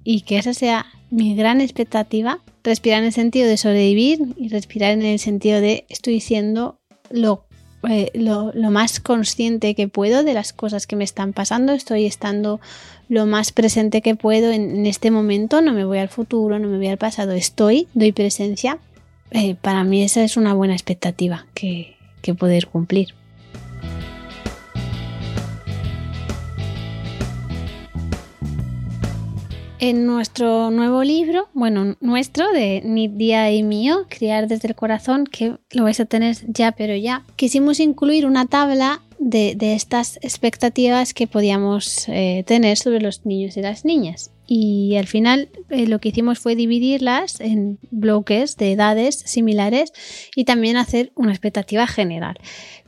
y 0.05 0.23
que 0.23 0.39
esa 0.39 0.55
sea 0.55 0.87
mi 1.11 1.35
gran 1.37 1.61
expectativa, 1.61 2.41
respirar 2.65 3.01
en 3.01 3.07
el 3.07 3.13
sentido 3.13 3.49
de 3.49 3.59
sobrevivir 3.59 4.21
y 4.37 4.49
respirar 4.49 4.93
en 4.93 5.03
el 5.03 5.19
sentido 5.19 5.61
de 5.61 5.85
estoy 5.91 6.21
siendo 6.21 6.81
lo, 7.11 7.45
eh, 7.89 8.11
lo, 8.15 8.53
más 8.71 9.01
consciente 9.01 9.75
que 9.75 9.89
puedo 9.89 10.25
de 10.25 10.33
las 10.33 10.55
cosas 10.55 10.87
que 10.87 10.97
me 10.97 11.05
están 11.05 11.35
pasando, 11.35 11.75
estoy 11.75 12.07
estando 12.07 12.61
lo 13.09 13.27
más 13.27 13.53
presente 13.53 14.01
que 14.01 14.15
puedo 14.15 14.51
en, 14.51 14.87
este 14.87 15.11
momento, 15.11 15.61
no 15.61 15.75
me 15.75 15.85
voy 15.85 15.99
al 15.99 16.09
futuro, 16.09 16.59
no 16.59 16.69
me 16.69 16.79
voy 16.79 16.89
al 16.89 16.99
pasado, 16.99 17.33
estoy, 17.33 17.89
doy 17.93 18.13
presencia. 18.13 18.79
Eh, 19.33 19.55
para 19.61 19.85
mí 19.85 20.03
esa 20.03 20.25
es 20.25 20.37
una 20.37 20.55
buena 20.55 20.75
expectativa 20.75 21.47
que, 21.55 21.97
que 22.23 22.35
poder 22.35 22.67
cumplir. 22.67 23.15
En 29.79 30.07
nuestro 30.07 30.71
nuevo 30.71 31.03
libro, 31.03 31.49
bueno, 31.55 31.97
nuestro, 32.01 32.53
de 32.53 32.83
Nidia 32.85 33.51
y 33.51 33.65
mío, 33.65 34.07
Criar 34.09 34.47
desde 34.47 34.69
el 34.69 34.77
corazón, 34.77 35.27
que 35.27 35.57
lo 35.73 35.83
vais 35.83 35.99
a 35.99 36.05
tener 36.05 36.37
ya, 36.47 36.71
pero 36.71 36.95
ya, 36.95 37.25
quisimos 37.35 37.81
incluir 37.81 38.25
una 38.25 38.47
tabla 38.47 39.03
de, 39.19 39.57
estas 39.75 40.19
expectativas 40.23 41.15
que 41.15 41.27
podíamos 41.27 42.09
eh, 42.09 42.45
tener 42.47 42.79
sobre 42.79 43.01
los 43.01 43.27
niños 43.27 43.57
y 43.57 43.63
las 43.63 43.85
niñas. 43.85 44.32
Y 44.47 44.97
al 44.97 45.07
final 45.07 45.49
eh, 45.71 45.87
lo 45.87 45.99
que 46.01 46.11
hicimos 46.11 46.39
fue 46.39 46.57
dividirlas 46.57 47.41
en 47.41 47.79
bloques 47.91 48.57
de 48.57 48.73
edades 48.73 49.23
similares 49.25 49.93
y 50.35 50.45
también 50.45 50.77
hacer 50.77 51.13
una 51.15 51.33
expectativa 51.33 51.87
general. 51.87 52.39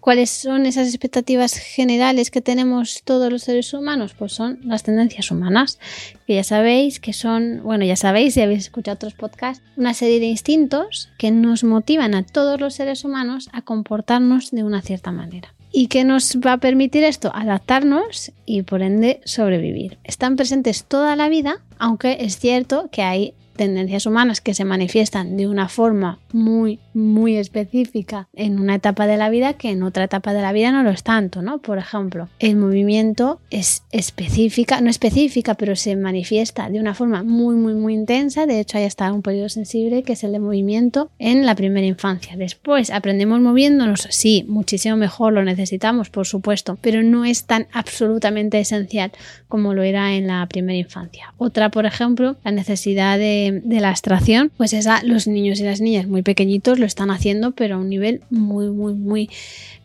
¿Cuáles 0.05 0.29
son 0.29 0.67
esas 0.67 0.89
expectativas 0.89 1.55
generales 1.55 2.31
que 2.31 2.43
tenemos 2.43 3.03
todos 3.05 3.33
los 3.33 3.43
seres 3.43 3.73
humanos? 3.73 4.13
Pues 4.13 4.35
son 4.35 4.61
las 4.65 4.83
tendencias 4.83 5.31
humanas, 5.31 5.79
que 6.27 6.35
ya 6.35 6.45
sabéis 6.45 7.01
que 7.01 7.15
son, 7.15 7.63
bueno, 7.63 7.87
ya 7.87 7.97
sabéis 7.97 8.35
si 8.35 8.43
habéis 8.43 8.65
escuchado 8.65 8.97
otros 8.97 9.15
podcasts, 9.15 9.65
una 9.77 9.95
serie 9.95 10.21
de 10.21 10.27
instintos 10.27 11.09
que 11.17 11.31
nos 11.31 11.65
motivan 11.65 12.15
a 12.15 12.27
todos 12.27 12.61
los 12.61 12.75
seres 12.75 13.05
humanos 13.05 13.49
a 13.53 13.63
comportarnos 13.63 14.51
de 14.51 14.65
una 14.65 14.83
cierta 14.83 15.11
manera. 15.11 15.54
¿Y 15.77 15.89
qué 15.89 16.05
nos 16.05 16.37
va 16.37 16.53
a 16.53 16.59
permitir 16.59 17.03
esto? 17.03 17.33
Adaptarnos 17.35 18.31
y 18.47 18.63
por 18.63 18.81
ende 18.81 19.21
sobrevivir. 19.25 19.99
Están 20.05 20.37
presentes 20.37 20.85
toda 20.85 21.17
la 21.17 21.29
vida, 21.29 21.65
aunque 21.81 22.19
es 22.21 22.39
cierto 22.39 22.89
que 22.93 23.03
hay 23.03 23.35
tendencias 23.57 24.07
humanas 24.07 24.41
que 24.41 24.55
se 24.55 24.65
manifiestan 24.65 25.37
de 25.37 25.49
una 25.49 25.69
forma 25.69 26.21
muy, 26.33 26.79
muy 26.95 27.37
específica 27.37 28.29
en 28.33 28.59
una 28.59 28.77
etapa 28.77 29.07
de 29.07 29.17
la 29.17 29.29
vida 29.29 29.55
que 29.55 29.71
en 29.71 29.83
otra 29.83 30.05
etapa 30.05 30.33
de 30.33 30.43
la 30.43 30.53
vida 30.53 30.73
no 30.73 30.83
lo 30.83 30.91
es 30.91 31.03
tanto, 31.03 31.43
¿no? 31.43 31.59
Por 31.59 31.79
ejemplo, 31.79 32.29
el 32.39 32.57
movimiento 32.57 33.41
es 33.51 33.83
específica, 33.91 34.81
no 34.81 34.91
específica, 34.91 35.55
pero 35.55 35.77
se 35.77 35.97
manifiesta 35.97 36.71
de 36.71 36.81
una 36.81 36.95
forma 36.95 37.23
muy, 37.23 37.57
muy, 37.57 37.75
muy 37.75 37.95
intensa. 37.95 38.47
De 38.47 38.61
hecho, 38.61 38.79
hay 38.79 38.85
hasta 38.85 39.13
un 39.13 39.23
periodo 39.23 39.49
sensible 39.49 40.03
que 40.03 40.15
es 40.15 40.25
el 40.25 40.33
de 40.33 40.39
movimiento 40.39 41.11
en 41.19 41.45
la 41.45 41.55
primera 41.55 41.87
infancia. 41.87 42.37
Después 42.37 42.91
aprendemos 42.91 43.41
moviéndonos, 43.41 44.07
sí, 44.11 44.45
muchísimo 44.49 44.97
mejor, 44.97 45.33
lo 45.33 45.45
necesitamos, 45.45 46.11
por 46.11 46.27
supuesto, 46.27 46.79
pero 46.81 47.03
no 47.03 47.25
es 47.25 47.45
tan 47.45 47.67
absolutamente 47.73 48.59
esencial 48.61 49.13
como 49.49 49.75
lo 49.75 49.83
era 49.83 50.15
en 50.15 50.27
la 50.27 50.47
primera 50.47 50.79
infancia. 50.79 51.33
Otra, 51.39 51.71
por 51.71 51.87
ejemplo, 51.87 52.37
la 52.45 52.51
necesidad 52.51 53.19
de 53.19 53.63
la 53.65 53.91
abstracción, 53.91 54.51
pues 54.57 54.73
esa 54.73 55.03
los 55.03 55.27
niños 55.27 55.61
y 55.61 55.65
las 55.65 55.81
niñas 55.81 56.07
muy 56.07 56.23
pequeñitos 56.23 56.79
lo 56.85 56.87
están 56.87 57.11
haciendo, 57.11 57.53
pero 57.53 57.77
a 57.77 57.79
un 57.79 57.89
nivel 57.89 58.21
muy, 58.31 58.69
muy, 58.69 58.95
muy 58.95 59.31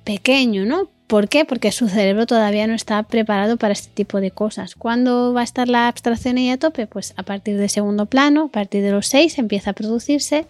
pequeño, 0.04 0.66
¿no? 0.66 0.90
¿Por 1.08 1.28
qué? 1.28 1.44
Porque 1.44 1.72
su 1.72 1.90
cerebro 1.90 2.28
todavía 2.28 2.68
no 2.68 2.76
está 2.76 3.02
preparado 3.02 3.58
para 3.58 3.74
este 3.74 3.90
tipo 3.92 4.22
de 4.22 4.30
cosas. 4.30 4.76
¿Cuándo 4.76 5.34
va 5.34 5.42
a 5.42 5.44
estar 5.44 5.68
la 5.68 5.88
abstracción 5.88 6.38
ahí 6.38 6.52
a 6.52 6.58
tope? 6.58 6.86
Pues 6.86 7.16
a 7.18 7.24
partir 7.24 7.58
de 7.58 7.68
segundo 7.68 8.06
plano, 8.06 8.44
a 8.44 8.48
partir 8.50 8.84
de 8.84 8.92
los 8.92 9.08
seis 9.08 9.40
empieza 9.40 9.72
a 9.72 9.74
producirse. 9.74 10.46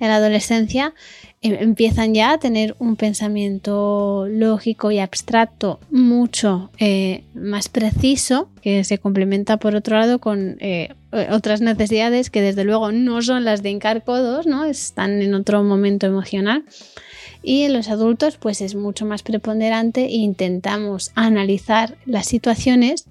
En 0.00 0.08
la 0.08 0.16
adolescencia 0.16 0.94
empiezan 1.40 2.14
ya 2.14 2.32
a 2.32 2.38
tener 2.38 2.74
un 2.78 2.96
pensamiento 2.96 4.26
lógico 4.28 4.90
y 4.90 4.98
abstracto 4.98 5.78
mucho 5.90 6.70
eh, 6.78 7.22
más 7.34 7.68
preciso, 7.68 8.48
que 8.60 8.82
se 8.84 8.98
complementa 8.98 9.56
por 9.58 9.74
otro 9.76 9.98
lado 9.98 10.18
con 10.18 10.56
eh, 10.60 10.94
otras 11.30 11.60
necesidades 11.60 12.30
que 12.30 12.42
desde 12.42 12.64
luego 12.64 12.90
no 12.90 13.22
son 13.22 13.44
las 13.44 13.62
de 13.62 13.70
encarcodos, 13.70 14.46
¿no? 14.46 14.64
Están 14.64 15.22
en 15.22 15.34
otro 15.34 15.62
momento 15.62 16.06
emocional 16.06 16.64
y 17.42 17.62
en 17.62 17.72
los 17.72 17.88
adultos 17.88 18.36
pues 18.36 18.60
es 18.60 18.74
mucho 18.74 19.06
más 19.06 19.22
preponderante 19.22 20.06
e 20.06 20.16
intentamos 20.16 21.12
analizar 21.14 21.96
las 22.04 22.26
situaciones 22.26 23.06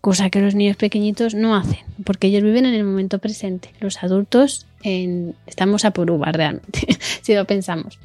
cosa 0.00 0.30
que 0.30 0.40
los 0.40 0.54
niños 0.54 0.76
pequeñitos 0.76 1.34
no 1.34 1.56
hacen 1.56 1.80
porque 2.04 2.28
ellos 2.28 2.42
viven 2.42 2.66
en 2.66 2.74
el 2.74 2.84
momento 2.84 3.18
presente. 3.18 3.70
Los 3.80 4.02
adultos 4.02 4.66
estamos 5.46 5.84
a 5.84 5.90
por 5.90 6.10
uva 6.10 6.30
realmente 6.32 6.86
si 7.22 7.34
lo 7.34 7.44
pensamos 7.44 7.98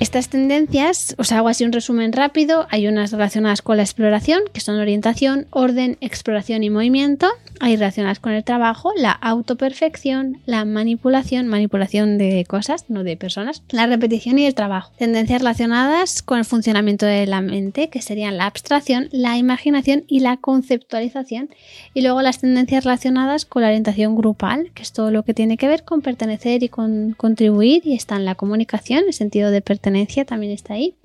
Estas 0.00 0.30
tendencias, 0.30 1.14
os 1.18 1.30
hago 1.30 1.48
así 1.48 1.62
un 1.62 1.72
resumen 1.72 2.14
rápido, 2.14 2.66
hay 2.70 2.88
unas 2.88 3.12
relacionadas 3.12 3.60
con 3.60 3.76
la 3.76 3.82
exploración, 3.82 4.40
que 4.50 4.62
son 4.62 4.80
orientación, 4.80 5.46
orden, 5.50 5.98
exploración 6.00 6.62
y 6.62 6.70
movimiento, 6.70 7.28
hay 7.60 7.76
relacionadas 7.76 8.18
con 8.18 8.32
el 8.32 8.42
trabajo, 8.42 8.92
la 8.96 9.12
autoperfección, 9.12 10.38
la 10.46 10.64
manipulación, 10.64 11.48
manipulación 11.48 12.16
de 12.16 12.46
cosas, 12.48 12.86
no 12.88 13.04
de 13.04 13.18
personas, 13.18 13.62
la 13.68 13.86
repetición 13.86 14.38
y 14.38 14.46
el 14.46 14.54
trabajo. 14.54 14.90
Tendencias 14.96 15.42
relacionadas 15.42 16.22
con 16.22 16.38
el 16.38 16.46
funcionamiento 16.46 17.04
de 17.04 17.26
la 17.26 17.42
mente, 17.42 17.90
que 17.90 18.00
serían 18.00 18.38
la 18.38 18.46
abstracción, 18.46 19.10
la 19.12 19.36
imaginación 19.36 20.04
y 20.08 20.20
la 20.20 20.38
conceptualización, 20.38 21.50
y 21.92 22.00
luego 22.00 22.22
las 22.22 22.38
tendencias 22.38 22.84
relacionadas 22.84 23.44
con 23.44 23.60
la 23.60 23.68
orientación 23.68 24.16
grupal, 24.16 24.70
que 24.72 24.82
es 24.82 24.92
todo 24.92 25.10
lo 25.10 25.24
que 25.24 25.34
tiene 25.34 25.58
que 25.58 25.68
ver 25.68 25.84
con 25.84 26.00
pertenecer 26.00 26.62
y 26.62 26.70
con 26.70 27.12
contribuir, 27.12 27.86
y 27.86 27.92
está 27.92 28.16
en 28.16 28.24
la 28.24 28.34
comunicación, 28.34 29.04
el 29.06 29.12
sentido 29.12 29.50
de 29.50 29.60
pertenecer 29.60 29.89
también 30.26 30.52
está 30.52 30.74
ahí. 30.74 30.96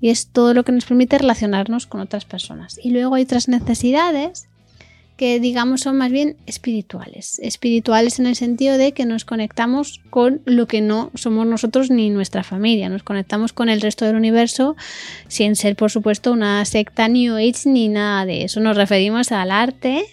Y 0.00 0.10
es 0.10 0.28
todo 0.28 0.54
lo 0.54 0.64
que 0.64 0.72
nos 0.72 0.84
permite 0.84 1.18
relacionarnos 1.18 1.86
con 1.86 2.00
otras 2.00 2.24
personas. 2.24 2.78
Y 2.82 2.90
luego 2.90 3.14
hay 3.14 3.22
otras 3.24 3.48
necesidades 3.48 4.48
que 5.18 5.40
digamos 5.40 5.80
son 5.80 5.98
más 5.98 6.12
bien 6.12 6.36
espirituales. 6.46 7.40
Espirituales 7.40 8.20
en 8.20 8.26
el 8.26 8.36
sentido 8.36 8.78
de 8.78 8.92
que 8.92 9.04
nos 9.04 9.24
conectamos 9.24 10.00
con 10.10 10.40
lo 10.44 10.68
que 10.68 10.80
no 10.80 11.10
somos 11.14 11.44
nosotros 11.44 11.90
ni 11.90 12.08
nuestra 12.08 12.44
familia. 12.44 12.88
Nos 12.88 13.02
conectamos 13.02 13.52
con 13.52 13.68
el 13.68 13.80
resto 13.80 14.04
del 14.04 14.14
universo 14.14 14.76
sin 15.26 15.56
ser, 15.56 15.74
por 15.74 15.90
supuesto, 15.90 16.32
una 16.32 16.64
secta 16.64 17.08
New 17.08 17.34
Age 17.34 17.68
ni 17.68 17.88
nada 17.88 18.26
de 18.26 18.44
eso. 18.44 18.60
Nos 18.60 18.76
referimos 18.76 19.32
al 19.32 19.50
arte, 19.50 20.04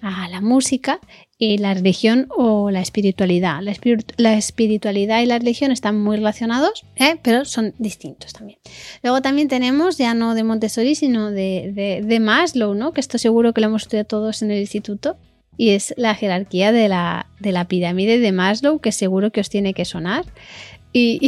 a 0.00 0.28
la 0.28 0.40
música 0.40 1.00
y 1.38 1.58
la 1.58 1.74
religión 1.74 2.28
o 2.36 2.70
la 2.70 2.80
espiritualidad. 2.80 3.60
La, 4.16 4.34
espiritualidad 4.34 5.20
y 5.20 5.26
la 5.26 5.38
religión 5.38 5.72
están 5.72 6.00
muy 6.00 6.16
relacionados, 6.16 6.84
¿eh? 6.96 7.16
pero 7.22 7.44
son 7.44 7.74
distintos 7.78 8.32
también. 8.32 8.58
Luego 9.02 9.20
también 9.20 9.48
tenemos, 9.48 9.98
ya 9.98 10.14
no 10.14 10.34
de 10.34 10.44
Montessori, 10.44 10.94
sino 10.94 11.30
de, 11.30 12.02
de, 12.04 12.20
Maslow, 12.20 12.74
¿no? 12.74 12.92
que 12.92 13.00
esto 13.00 13.18
seguro 13.18 13.52
que 13.52 13.60
lo 13.60 13.66
hemos 13.68 13.82
estudiado 13.82 14.06
todos 14.06 14.42
en 14.42 14.50
el 14.50 14.60
instituto, 14.60 15.16
y 15.56 15.70
es 15.70 15.94
la 15.96 16.14
jerarquía 16.14 16.72
de 16.72 16.88
la, 16.88 17.26
de 17.40 17.52
la 17.52 17.66
pirámide 17.66 18.18
de 18.18 18.32
Maslow, 18.32 18.80
que 18.80 18.92
seguro 18.92 19.30
que 19.30 19.40
os 19.40 19.50
tiene 19.50 19.74
que 19.74 19.84
sonar. 19.84 20.24
Y, 20.96 21.18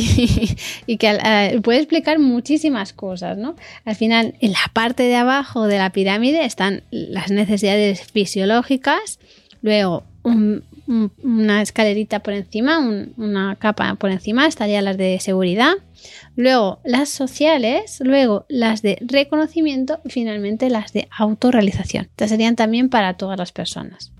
que 0.98 1.60
puede 1.62 1.80
explicar 1.80 2.20
muchísimas 2.20 2.92
cosas, 2.92 3.36
¿no? 3.36 3.56
Al 3.84 3.96
final, 3.96 4.36
en 4.40 4.52
la 4.52 4.70
parte 4.72 5.02
de 5.02 5.16
abajo 5.16 5.66
de 5.66 5.78
la 5.78 5.90
pirámide 5.90 6.44
están 6.44 6.84
las 6.90 7.32
necesidades 7.32 8.04
fisiológicas, 8.04 9.18
Luego, 9.62 10.04
una 10.24 11.62
escalerita 11.62 12.20
por 12.20 12.34
encima, 12.34 12.78
una 13.16 13.56
capa 13.56 13.94
por 13.96 14.10
encima, 14.10 14.46
estarían 14.46 14.84
las 14.84 14.96
de 14.96 15.18
seguridad. 15.20 15.74
Luego, 16.36 16.80
las 16.84 17.08
sociales, 17.08 17.98
luego 18.00 18.46
las 18.48 18.82
de 18.82 18.98
reconocimiento 19.00 20.00
y 20.04 20.10
finalmente 20.10 20.70
las 20.70 20.92
de 20.92 21.08
autorrealización. 21.16 22.04
Estas 22.06 22.30
serían 22.30 22.56
también 22.56 22.88
para 22.88 23.14
todas 23.14 23.38
las 23.38 23.52
personas. 23.52 24.12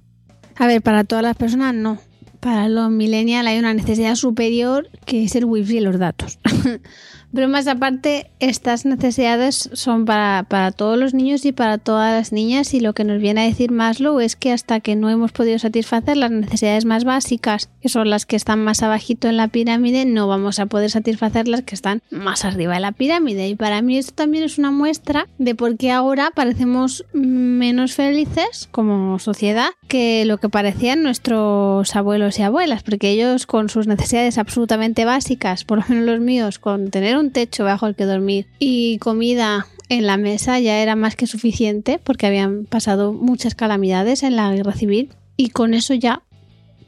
A 0.57 0.67
ver, 0.67 0.83
para 0.83 1.05
todas 1.05 1.23
las 1.23 1.37
personas 1.37 1.75
no. 1.75 1.99
Para 2.41 2.69
los 2.69 2.91
millennials 2.91 3.49
hay 3.49 3.59
una 3.59 3.75
necesidad 3.75 4.15
superior 4.15 4.89
que 5.05 5.25
es 5.25 5.35
el 5.37 5.45
wifi 5.45 5.79
y 5.79 5.81
los 5.81 5.99
datos. 5.99 6.39
Pero 7.35 7.49
más 7.49 7.67
aparte, 7.67 8.31
estas 8.41 8.87
necesidades 8.87 9.69
son 9.73 10.05
para, 10.05 10.47
para, 10.49 10.73
todos 10.73 10.99
los 10.99 11.15
niños 11.15 11.45
y 11.45 11.53
para 11.53 11.79
todas 11.79 12.13
las 12.13 12.33
niñas 12.33 12.73
y 12.75 12.81
lo 12.81 12.93
que 12.93 13.05
nos 13.05 13.21
viene 13.21 13.43
a 13.43 13.45
decir 13.45 13.71
Maslow 13.71 14.21
es 14.21 14.37
que 14.37 14.53
hasta 14.53 14.81
que 14.81 14.97
no 14.97 15.11
hemos 15.11 15.33
podido 15.33 15.59
satisfacer 15.59 16.17
las 16.17 16.31
necesidades 16.31 16.85
más 16.85 17.05
básicas, 17.05 17.69
que 17.81 17.89
son 17.89 18.11
las 18.11 18.27
que 18.27 18.37
están 18.37 18.65
más 18.65 18.83
abajito 18.83 19.29
en 19.29 19.37
la 19.37 19.49
pirámide, 19.49 20.05
no 20.05 20.29
vamos 20.29 20.59
a 20.59 20.67
poder 20.67 20.91
satisfacer 20.91 21.49
las 21.49 21.63
que 21.63 21.75
están 21.75 22.03
más 22.11 22.45
arriba 22.45 22.75
de 22.75 22.81
la 22.81 22.93
pirámide. 22.93 23.49
Y 23.49 23.55
para 23.55 23.83
mí 23.83 23.99
esto 23.99 24.15
también 24.15 24.45
es 24.45 24.59
una 24.59 24.71
muestra 24.71 25.27
de 25.39 25.55
por 25.55 25.77
qué 25.77 25.91
ahora 25.91 26.31
parecemos 26.35 27.05
menos 27.13 27.95
felices 27.95 28.69
como 28.71 29.19
sociedad 29.19 29.71
que 29.89 30.25
lo 30.25 30.39
que 30.39 30.49
parecían 30.49 31.03
nuestros 31.03 31.95
abuelos 31.97 32.39
y 32.39 32.43
abuelas, 32.43 32.83
porque 32.83 33.11
ellos 33.11 33.47
con 33.47 33.69
sus 33.69 33.87
necesidades 33.87 34.39
absolutamente 34.39 35.05
básicas, 35.05 35.65
por 35.65 35.79
lo 35.79 35.85
menos 35.89 36.05
los 36.05 36.21
míos, 36.21 36.59
con 36.59 36.91
tener 36.91 37.16
un 37.17 37.31
techo 37.31 37.65
bajo 37.65 37.87
el 37.87 37.95
que 37.95 38.05
dormir 38.05 38.47
y 38.59 38.99
comida 38.99 39.67
en 39.89 40.07
la 40.07 40.17
mesa 40.17 40.59
ya 40.59 40.79
era 40.79 40.97
más 40.97 41.17
que 41.17 41.27
suficiente 41.27 42.01
porque 42.03 42.27
habían 42.27 42.65
pasado 42.65 43.13
muchas 43.13 43.55
calamidades 43.55 44.23
en 44.23 44.37
la 44.37 44.53
guerra 44.53 44.73
civil 44.73 45.11
y 45.37 45.51
con 45.51 45.75
eso 45.75 45.95
ya 45.95 46.23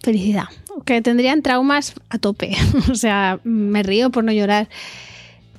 felicidad. 0.02 0.44
Que 0.84 1.02
tendrían 1.02 1.42
traumas 1.42 1.94
a 2.08 2.18
tope, 2.18 2.52
o 2.90 2.94
sea, 2.94 3.40
me 3.44 3.82
río 3.82 4.10
por 4.10 4.24
no 4.24 4.32
llorar, 4.32 4.68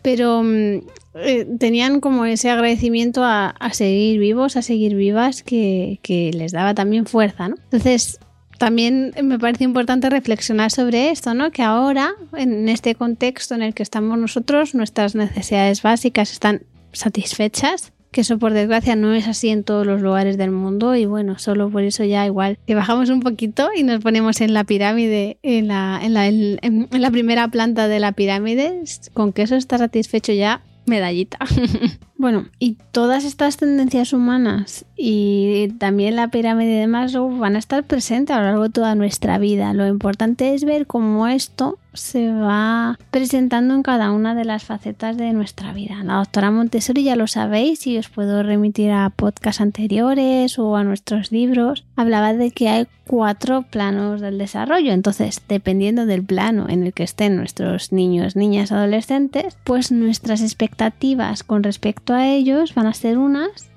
pero 0.01 0.43
mm, 0.43 0.79
eh, 1.15 1.47
tenían 1.59 1.99
como 1.99 2.25
ese 2.25 2.49
agradecimiento 2.49 3.23
a, 3.23 3.53
seguir 3.73 4.19
vivos, 4.19 4.55
a 4.55 4.61
seguir 4.61 4.95
vivas, 4.95 5.43
que, 5.43 5.99
les 6.33 6.51
daba 6.51 6.73
también 6.73 7.05
fuerza, 7.05 7.49
¿no? 7.49 7.55
Entonces, 7.65 8.19
también 8.59 9.13
me 9.23 9.39
parece 9.39 9.63
importante 9.63 10.09
reflexionar 10.09 10.69
sobre 10.69 11.09
esto, 11.09 11.33
¿no? 11.33 11.49
Que 11.49 11.63
ahora, 11.63 12.11
en 12.33 12.67
este 12.69 12.93
contexto 12.93 13.55
en 13.55 13.63
el 13.63 13.73
que 13.73 13.83
estamos 13.83 14.19
nosotros, 14.19 14.75
nuestras 14.75 15.15
necesidades 15.15 15.81
básicas 15.81 16.31
están 16.31 16.63
satisfechas, 16.91 17.93
que 18.11 18.21
eso 18.21 18.37
por 18.37 18.53
desgracia 18.53 18.95
no 18.95 19.13
es 19.13 19.27
así 19.27 19.49
en 19.49 19.63
todos 19.63 19.85
los 19.85 20.01
lugares 20.01 20.37
del 20.37 20.51
mundo 20.51 20.95
y 20.95 21.05
bueno, 21.05 21.39
solo 21.39 21.69
por 21.69 21.83
eso 21.83 22.03
ya 22.03 22.25
igual 22.25 22.57
que 22.67 22.75
bajamos 22.75 23.09
un 23.09 23.21
poquito 23.21 23.69
y 23.75 23.83
nos 23.83 24.01
ponemos 24.03 24.41
en 24.41 24.53
la 24.53 24.65
pirámide, 24.65 25.37
en 25.41 25.67
la, 25.67 25.99
en 26.03 26.13
la, 26.13 26.27
en 26.27 26.89
la 26.91 27.11
primera 27.11 27.47
planta 27.47 27.87
de 27.87 27.99
la 27.99 28.11
pirámide, 28.11 28.83
con 29.13 29.31
que 29.31 29.43
eso 29.43 29.55
está 29.55 29.77
satisfecho 29.77 30.33
ya, 30.33 30.61
medallita. 30.89 31.39
bueno, 32.17 32.47
y 32.59 32.77
todas 32.91 33.23
estas 33.23 33.55
tendencias 33.57 34.11
humanas 34.11 34.85
y 34.97 35.69
también 35.77 36.17
la 36.17 36.29
pirámide 36.29 36.79
de 36.79 36.87
Maslow 36.87 37.37
van 37.37 37.55
a 37.55 37.59
estar 37.59 37.85
presentes 37.85 38.35
a 38.35 38.39
lo 38.39 38.45
largo 38.45 38.63
de 38.63 38.69
toda 38.69 38.95
nuestra 38.95 39.37
vida. 39.37 39.73
Lo 39.73 39.87
importante 39.87 40.53
es 40.53 40.65
ver 40.65 40.87
cómo 40.87 41.27
esto 41.27 41.77
se 41.93 42.31
va 42.31 42.97
presentando 43.11 43.73
en 43.73 43.83
cada 43.83 44.11
una 44.11 44.35
de 44.35 44.45
las 44.45 44.63
facetas 44.63 45.17
de 45.17 45.33
nuestra 45.33 45.73
vida. 45.73 46.03
La 46.03 46.15
doctora 46.15 46.51
Montessori 46.51 47.03
ya 47.03 47.15
lo 47.15 47.27
sabéis 47.27 47.87
y 47.87 47.97
os 47.97 48.09
puedo 48.09 48.43
remitir 48.43 48.91
a 48.91 49.09
podcasts 49.09 49.61
anteriores 49.61 50.59
o 50.59 50.75
a 50.75 50.83
nuestros 50.83 51.31
libros. 51.31 51.85
Hablaba 51.95 52.33
de 52.33 52.51
que 52.51 52.69
hay 52.69 52.87
cuatro 53.07 53.63
planos 53.63 54.21
del 54.21 54.37
desarrollo. 54.37 54.91
Entonces, 54.91 55.41
dependiendo 55.47 56.05
del 56.05 56.23
plano 56.23 56.67
en 56.69 56.85
el 56.85 56.93
que 56.93 57.03
estén 57.03 57.35
nuestros 57.35 57.91
niños, 57.91 58.35
niñas, 58.35 58.71
adolescentes, 58.71 59.57
pues 59.63 59.91
nuestras 59.91 60.41
expectativas 60.41 61.43
con 61.43 61.63
respecto 61.63 62.13
a 62.13 62.27
ellos 62.27 62.75
van 62.75 62.87
a 62.87 62.93
ser 62.93 63.17
unas 63.17 63.69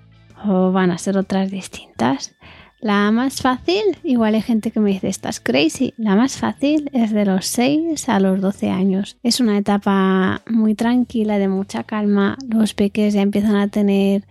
o 0.45 0.73
van 0.73 0.91
a 0.91 0.99
ser 0.99 1.17
otras 1.17 1.51
distintas. 1.51 2.35
La 2.83 3.13
más 3.13 3.41
fácil, 3.43 3.81
igual 4.03 4.35
hay 4.35 4.43
gente 4.43 4.73
que 4.73 4.81
me 4.81 4.91
dice, 4.91 5.07
estás 5.07 5.39
crazy. 5.39 5.95
La 5.97 6.17
más 6.17 6.37
fácil 6.37 6.91
es 6.93 7.13
de 7.13 7.25
los 7.25 7.47
6 7.47 8.09
a 8.09 8.19
los 8.19 8.41
12 8.41 8.71
años. 8.71 9.17
Es 9.23 9.39
una 9.39 9.57
etapa 9.57 10.43
muy 10.51 10.75
tranquila, 10.75 11.39
de 11.39 11.47
mucha 11.47 11.85
calma. 11.85 12.37
Los 12.49 12.75
peques 12.75 13.15
ya 13.15 13.23
empiezan 13.23 13.55
a 13.55 13.69
tener 13.69 14.25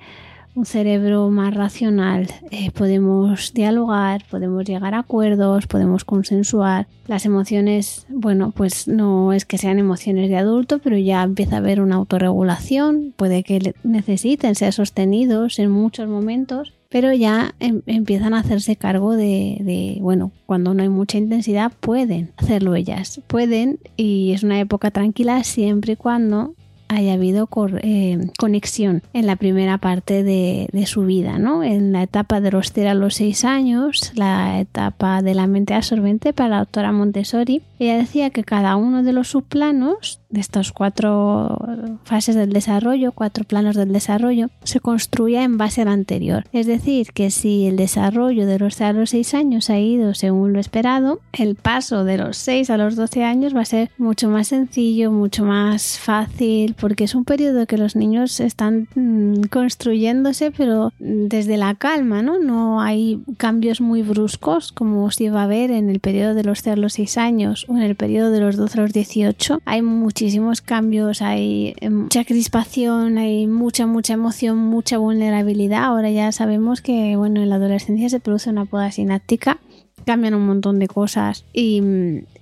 un 0.53 0.65
cerebro 0.65 1.29
más 1.29 1.53
racional, 1.53 2.27
eh, 2.51 2.71
podemos 2.71 3.53
dialogar, 3.53 4.25
podemos 4.29 4.65
llegar 4.65 4.95
a 4.95 4.99
acuerdos, 4.99 5.65
podemos 5.67 6.03
consensuar. 6.03 6.87
Las 7.07 7.25
emociones, 7.25 8.05
bueno, 8.09 8.51
pues 8.51 8.85
no 8.85 9.31
es 9.31 9.45
que 9.45 9.57
sean 9.57 9.79
emociones 9.79 10.29
de 10.29 10.35
adulto, 10.35 10.79
pero 10.79 10.97
ya 10.97 11.23
empieza 11.23 11.55
a 11.55 11.59
haber 11.59 11.79
una 11.79 11.95
autorregulación, 11.95 13.13
puede 13.15 13.43
que 13.43 13.73
necesiten 13.83 14.55
ser 14.55 14.73
sostenidos 14.73 15.57
en 15.57 15.71
muchos 15.71 16.09
momentos, 16.09 16.73
pero 16.91 17.13
ya 17.13 17.55
em, 17.59 17.81
empiezan 17.85 18.33
a 18.33 18.39
hacerse 18.39 18.75
cargo 18.75 19.15
de, 19.15 19.57
de, 19.61 19.97
bueno, 20.01 20.33
cuando 20.45 20.73
no 20.73 20.83
hay 20.83 20.89
mucha 20.89 21.17
intensidad 21.17 21.71
pueden 21.79 22.33
hacerlo 22.35 22.75
ellas, 22.75 23.21
pueden 23.27 23.79
y 23.95 24.33
es 24.33 24.43
una 24.43 24.59
época 24.59 24.91
tranquila 24.91 25.43
siempre 25.45 25.93
y 25.93 25.95
cuando 25.95 26.53
haya 26.91 27.13
habido 27.13 27.47
eh, 27.83 28.19
conexión 28.37 29.01
en 29.13 29.25
la 29.25 29.37
primera 29.37 29.77
parte 29.77 30.23
de, 30.23 30.67
su 30.85 31.05
vida, 31.05 31.37
¿no? 31.37 31.63
En 31.63 31.93
la 31.93 32.03
etapa 32.03 32.41
de 32.41 32.51
los 32.51 32.73
0 32.73 32.89
a 32.89 32.93
los 32.95 33.15
6 33.15 33.45
años, 33.45 34.11
la 34.15 34.59
etapa 34.59 35.21
de 35.21 35.33
la 35.35 35.47
mente 35.47 35.73
absorbente 35.73 36.33
para 36.33 36.49
la 36.49 36.59
doctora 36.59 36.91
Montessori, 36.91 37.61
ella 37.79 37.97
decía 37.97 38.29
que 38.29 38.43
cada 38.43 38.75
uno 38.75 39.03
de 39.03 39.13
los 39.13 39.29
subplanos 39.29 40.19
de 40.31 40.39
estas 40.39 40.71
cuatro 40.71 41.57
fases 42.03 42.35
del 42.35 42.53
desarrollo, 42.53 43.11
cuatro 43.11 43.43
planos 43.43 43.75
del 43.75 43.91
desarrollo, 43.91 44.49
se 44.63 44.79
construía 44.79 45.43
en 45.43 45.57
base 45.57 45.81
al 45.81 45.89
anterior. 45.89 46.45
Es 46.53 46.67
decir, 46.67 47.07
que 47.13 47.31
si 47.31 47.67
el 47.67 47.75
desarrollo 47.75 48.45
de 48.45 48.59
los 48.59 48.75
0 48.75 48.89
a 48.89 48.93
los 48.93 49.09
6 49.11 49.33
años 49.33 49.69
ha 49.69 49.79
ido 49.79 50.13
según 50.13 50.53
lo 50.53 50.59
esperado, 50.59 51.19
el 51.33 51.55
paso 51.55 52.03
de 52.03 52.17
los 52.17 52.37
6 52.37 52.69
a 52.69 52.77
los 52.77 52.95
12 52.95 53.23
años 53.23 53.55
va 53.55 53.61
a 53.61 53.65
ser 53.65 53.91
mucho 53.97 54.29
más 54.29 54.47
sencillo, 54.49 55.11
mucho 55.11 55.43
más 55.43 55.99
fácil, 55.99 56.75
porque 56.81 57.03
es 57.03 57.13
un 57.13 57.23
periodo 57.23 57.67
que 57.67 57.77
los 57.77 57.95
niños 57.95 58.39
están 58.39 58.87
mm, 58.95 59.43
construyéndose, 59.51 60.51
pero 60.51 60.91
desde 60.99 61.55
la 61.55 61.75
calma, 61.75 62.23
¿no? 62.23 62.39
No 62.39 62.81
hay 62.81 63.21
cambios 63.37 63.79
muy 63.79 64.01
bruscos 64.01 64.71
como 64.71 65.09
se 65.11 65.29
va 65.29 65.43
a 65.43 65.47
ver 65.47 65.69
en 65.69 65.89
el 65.89 65.99
periodo 65.99 66.33
de 66.33 66.43
los 66.43 66.63
0 66.63 66.73
a 66.73 66.77
los 66.77 66.93
6 66.93 67.17
años 67.17 67.65
o 67.69 67.77
en 67.77 67.83
el 67.83 67.95
periodo 67.95 68.31
de 68.31 68.39
los 68.39 68.57
12 68.57 68.79
a 68.79 68.81
los 68.81 68.93
18. 68.93 69.61
Hay 69.65 69.83
muchísimos 69.83 70.61
cambios, 70.61 71.21
hay 71.21 71.75
eh, 71.79 71.89
mucha 71.91 72.25
crispación, 72.25 73.19
hay 73.19 73.45
mucha, 73.45 73.85
mucha 73.85 74.13
emoción, 74.13 74.57
mucha 74.57 74.97
vulnerabilidad. 74.97 75.83
Ahora 75.83 76.09
ya 76.09 76.31
sabemos 76.31 76.81
que, 76.81 77.15
bueno, 77.15 77.41
en 77.41 77.49
la 77.49 77.55
adolescencia 77.55 78.09
se 78.09 78.19
produce 78.19 78.49
una 78.49 78.65
poda 78.65 78.91
sináptica 78.91 79.59
cambian 80.05 80.33
un 80.33 80.45
montón 80.45 80.79
de 80.79 80.87
cosas 80.87 81.45
y, 81.53 81.81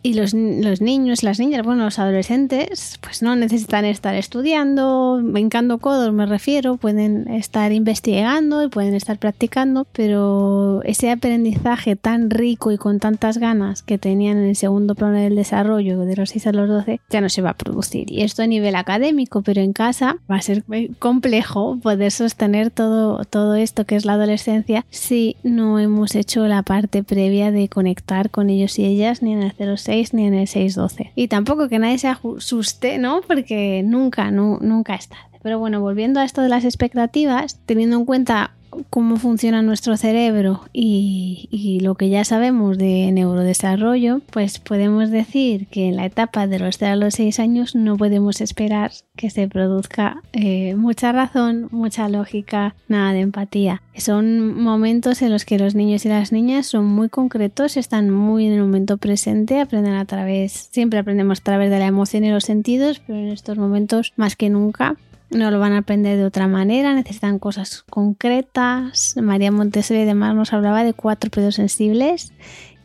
y 0.01 0.13
los, 0.13 0.33
los, 0.33 0.81
niños, 0.81 1.23
las 1.23 1.39
niñas, 1.39 1.65
bueno, 1.65 1.83
los 1.85 1.99
adolescentes, 1.99 2.99
pues 3.01 3.21
no 3.21 3.35
necesitan 3.35 3.85
estar 3.85 4.15
estudiando, 4.15 5.19
brincando 5.21 5.77
codos 5.79 6.13
me 6.13 6.25
refiero, 6.25 6.77
pueden 6.77 7.27
estar 7.29 7.71
investigando 7.71 8.63
y 8.63 8.69
pueden 8.69 8.93
estar 8.95 9.17
practicando, 9.17 9.85
pero 9.91 10.81
ese 10.83 11.11
aprendizaje 11.11 11.95
tan 11.95 12.29
rico 12.29 12.71
y 12.71 12.77
con 12.77 12.99
tantas 12.99 13.37
ganas 13.37 13.83
que 13.83 13.97
tenían 13.97 14.37
en 14.37 14.45
el 14.45 14.55
segundo 14.55 14.95
plano 14.95 15.17
del 15.17 15.35
desarrollo, 15.35 15.99
de 15.99 16.15
los 16.15 16.29
6 16.29 16.47
a 16.47 16.51
los 16.53 16.69
12, 16.69 16.99
ya 17.09 17.21
no 17.21 17.29
se 17.29 17.41
va 17.41 17.51
a 17.51 17.57
producir. 17.57 18.11
Y 18.11 18.21
esto 18.21 18.43
a 18.43 18.47
nivel 18.47 18.75
académico, 18.75 19.41
pero 19.41 19.61
en 19.61 19.73
casa 19.73 20.17
va 20.29 20.35
a 20.35 20.41
ser 20.41 20.63
complejo 20.99 21.77
poder 21.81 22.11
sostener 22.11 22.71
todo, 22.71 23.23
todo 23.25 23.55
esto 23.55 23.85
que 23.85 23.95
es 23.95 24.05
la 24.05 24.13
adolescencia 24.13 24.85
si 24.89 25.35
no 25.43 25.79
hemos 25.79 26.15
hecho 26.15 26.47
la 26.47 26.63
parte 26.63 27.03
previa 27.03 27.48
de 27.51 27.69
conectar 27.69 28.29
con 28.29 28.49
ellos 28.49 28.77
y 28.79 28.85
ellas 28.85 29.21
ni 29.21 29.33
en 29.33 29.43
el 29.43 29.77
06 29.77 30.13
ni 30.13 30.25
en 30.25 30.33
el 30.33 30.47
612. 30.47 31.11
Y 31.15 31.27
tampoco 31.27 31.69
que 31.69 31.79
nadie 31.79 31.97
se 31.97 32.07
asuste, 32.07 32.97
¿no? 32.97 33.21
Porque 33.21 33.83
nunca, 33.85 34.31
no, 34.31 34.57
nunca 34.61 34.95
es 34.95 35.07
tarde. 35.07 35.39
Pero 35.41 35.59
bueno, 35.59 35.79
volviendo 35.79 36.19
a 36.19 36.25
esto 36.25 36.41
de 36.41 36.49
las 36.49 36.65
expectativas, 36.65 37.59
teniendo 37.65 37.97
en 37.97 38.05
cuenta 38.05 38.51
cómo 38.89 39.17
funciona 39.17 39.61
nuestro 39.61 39.97
cerebro 39.97 40.61
y, 40.73 41.79
lo 41.81 41.95
que 41.95 42.09
ya 42.09 42.25
sabemos 42.25 42.77
de 42.77 43.09
neurodesarrollo, 43.11 44.21
pues 44.31 44.59
podemos 44.59 45.09
decir 45.09 45.67
que 45.67 45.87
en 45.87 45.95
la 45.95 46.05
etapa 46.05 46.47
de 46.47 46.59
los 46.59 46.77
0 46.77 46.93
a 46.93 46.95
los 46.95 47.13
6 47.15 47.39
años 47.39 47.75
no 47.75 47.95
podemos 47.95 48.41
esperar 48.41 48.91
que 49.15 49.29
se 49.29 49.47
produzca 49.47 50.21
eh, 50.33 50.75
mucha 50.75 51.11
razón, 51.11 51.67
mucha 51.71 52.09
lógica, 52.09 52.75
nada 52.87 53.13
de 53.13 53.21
empatía. 53.21 53.81
Son 53.95 54.61
momentos 54.61 55.21
en 55.21 55.31
los 55.31 55.45
que 55.45 55.59
los 55.59 55.75
niños 55.75 56.05
y 56.05 56.09
las 56.09 56.31
niñas 56.31 56.67
son 56.67 56.85
muy 56.85 57.09
concretos, 57.09 57.77
están 57.77 58.09
muy 58.09 58.45
en 58.45 58.53
el 58.53 58.61
momento 58.61 58.97
presente, 58.97 59.59
aprenden 59.59 59.93
a 59.93 60.05
través, 60.05 60.69
siempre 60.71 60.99
aprendemos 60.99 61.39
a 61.39 61.43
través 61.43 61.69
de 61.69 61.79
la 61.79 61.87
emoción 61.87 62.23
y 62.23 62.31
los 62.31 62.45
sentidos, 62.45 63.01
pero 63.05 63.19
en 63.19 63.29
estos 63.29 63.57
momentos 63.57 64.13
más 64.15 64.35
que 64.35 64.49
nunca 64.49 64.97
no 65.29 65.51
lo 65.51 65.59
van 65.59 65.73
a 65.73 65.79
aprender 65.79 66.17
de 66.17 66.25
otra 66.25 66.47
manera, 66.47 66.93
necesitan 66.93 67.39
cosas 67.39 67.83
concretas. 67.89 69.15
María 69.21 69.51
Montessori 69.51 70.01
además 70.01 70.35
nos 70.35 70.53
hablaba 70.53 70.83
de 70.83 70.93
cuatro 70.93 71.29
pedos 71.29 71.55
sensibles, 71.55 72.33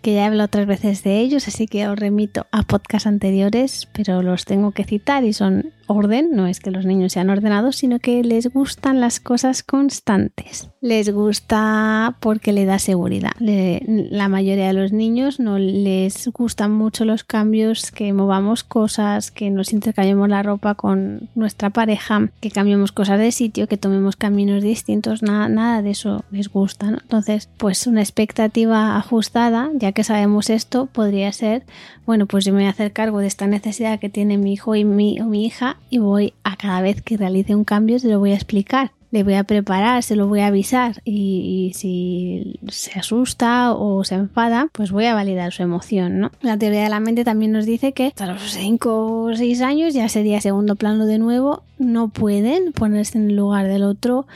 que 0.05 0.13
ya 0.13 0.25
he 0.25 0.27
hablado 0.27 0.45
otras 0.45 0.67
veces 0.67 1.03
de 1.03 1.19
ellos, 1.21 1.49
así 1.49 1.67
que 1.67 1.89
os 1.89 1.99
remito 1.99 2.47
a 2.53 2.63
podcasts 2.63 3.07
anteriores, 3.07 3.89
pero 3.95 4.21
los 4.21 4.45
tengo 4.45 4.71
que 4.73 4.85
citar 4.85 5.25
y 5.25 5.33
son 5.33 5.73
orden, 5.87 6.31
no 6.33 6.47
es 6.47 6.61
que 6.61 6.71
los 6.71 6.85
niños 6.85 7.13
sean 7.13 7.31
ordenados, 7.31 7.77
sino 7.77 7.99
que 7.99 8.23
les 8.23 8.53
gustan 8.53 9.01
las 9.01 9.21
cosas 9.21 9.63
constantes. 9.63 10.69
Les 10.81 11.11
gusta 11.11 12.17
porque 12.21 12.53
le 12.53 12.65
da 12.65 12.79
seguridad. 12.79 13.33
la 13.39 14.29
mayoría 14.29 14.67
de 14.67 14.73
los 14.75 14.93
niños 14.93 15.41
no 15.41 15.59
les 15.59 16.29
gustan 16.29 16.73
mucho 16.73 17.05
los 17.05 17.25
cambios, 17.25 17.91
que 17.91 18.13
movamos 18.13 18.63
cosas, 18.65 19.31
que 19.31 19.51
nos 19.51 19.73
intercambiemos 19.73 20.29
la 20.29 20.43
ropa 20.43 20.75
con 20.75 21.31
nuestra 21.35 21.71
pareja, 21.71 22.31
que 22.41 22.51
cambiemos 22.51 22.93
cosas 22.93 23.19
de 23.19 23.33
sitio, 23.33 23.69
que 23.69 23.79
tomemos 23.79 24.17
caminos 24.17 24.63
distintos, 24.63 25.23
nada, 25.23 25.49
nada 25.49 25.83
de 25.83 25.91
eso 25.91 26.25
les 26.31 26.49
gusta. 26.49 26.89
Entonces, 26.89 27.49
pues 27.57 27.87
una 27.87 28.03
expectativa 28.03 28.97
ajustada, 28.97 29.71
ya 29.75 29.93
que 29.95 30.05
sabemos 30.05 30.51
esto, 30.51 30.87
podría 30.87 31.33
ser, 31.33 31.63
bueno, 32.05 32.27
pues 32.27 32.45
yo 32.45 32.53
me 32.53 32.61
voy 32.61 32.67
a 32.67 32.71
hacer 32.71 32.93
cargo 32.93 33.21
de 33.21 33.27
esta 33.27 33.47
necesidad 33.47 33.99
que 33.99 34.11
tiene 34.11 34.37
mi 34.37 34.53
hijo 34.53 34.75
y 34.75 34.85
mi, 34.85 35.21
o 35.21 35.25
mi 35.25 35.47
hija 35.47 35.79
y 35.89 35.99
voy 35.99 36.35
a 36.43 36.57
cada 36.57 36.83
vez 36.83 37.01
que 37.01 37.17
realice 37.17 37.55
un 37.55 37.65
cambio 37.65 37.99
se 37.99 38.09
lo 38.09 38.19
voy 38.19 38.33
a 38.33 38.35
explicar. 38.35 38.93
Le 39.11 39.23
voy 39.23 39.35
a 39.35 39.45
preparar, 39.45 40.03
se 40.03 40.17
lo 40.17 40.27
voy 40.27 40.41
a 40.41 40.49
avisar 40.49 41.01
y, 41.05 41.71
si 41.77 42.59
se 42.67 42.99
asusta 42.99 43.73
o 43.73 44.03
se 44.03 44.17
enfada, 44.17 44.69
pues 44.73 44.91
voy 44.91 45.05
a 45.05 45.15
validar 45.15 45.53
su 45.53 45.63
emoción, 45.63 46.19
¿no? 46.19 46.33
La 46.41 46.59
teoría 46.59 46.83
de 46.83 46.89
la 46.89 46.99
mente 46.99 47.23
también 47.23 47.53
nos 47.53 47.65
dice 47.65 47.93
que 47.93 48.09
hasta 48.09 48.27
los 48.27 48.43
5 48.43 49.27
o 49.27 49.37
6 49.37 49.61
años 49.61 49.95
ya 49.95 50.09
sería 50.09 50.41
segundo 50.41 50.75
plano 50.75 51.07
de 51.07 51.19
nuevo, 51.19 51.63
no 51.79 52.09
pueden 52.09 52.73
ponerse 52.73 53.19
en 53.19 53.31
el 53.31 53.37
lugar 53.37 53.69
del 53.69 53.85
otro 53.85 54.27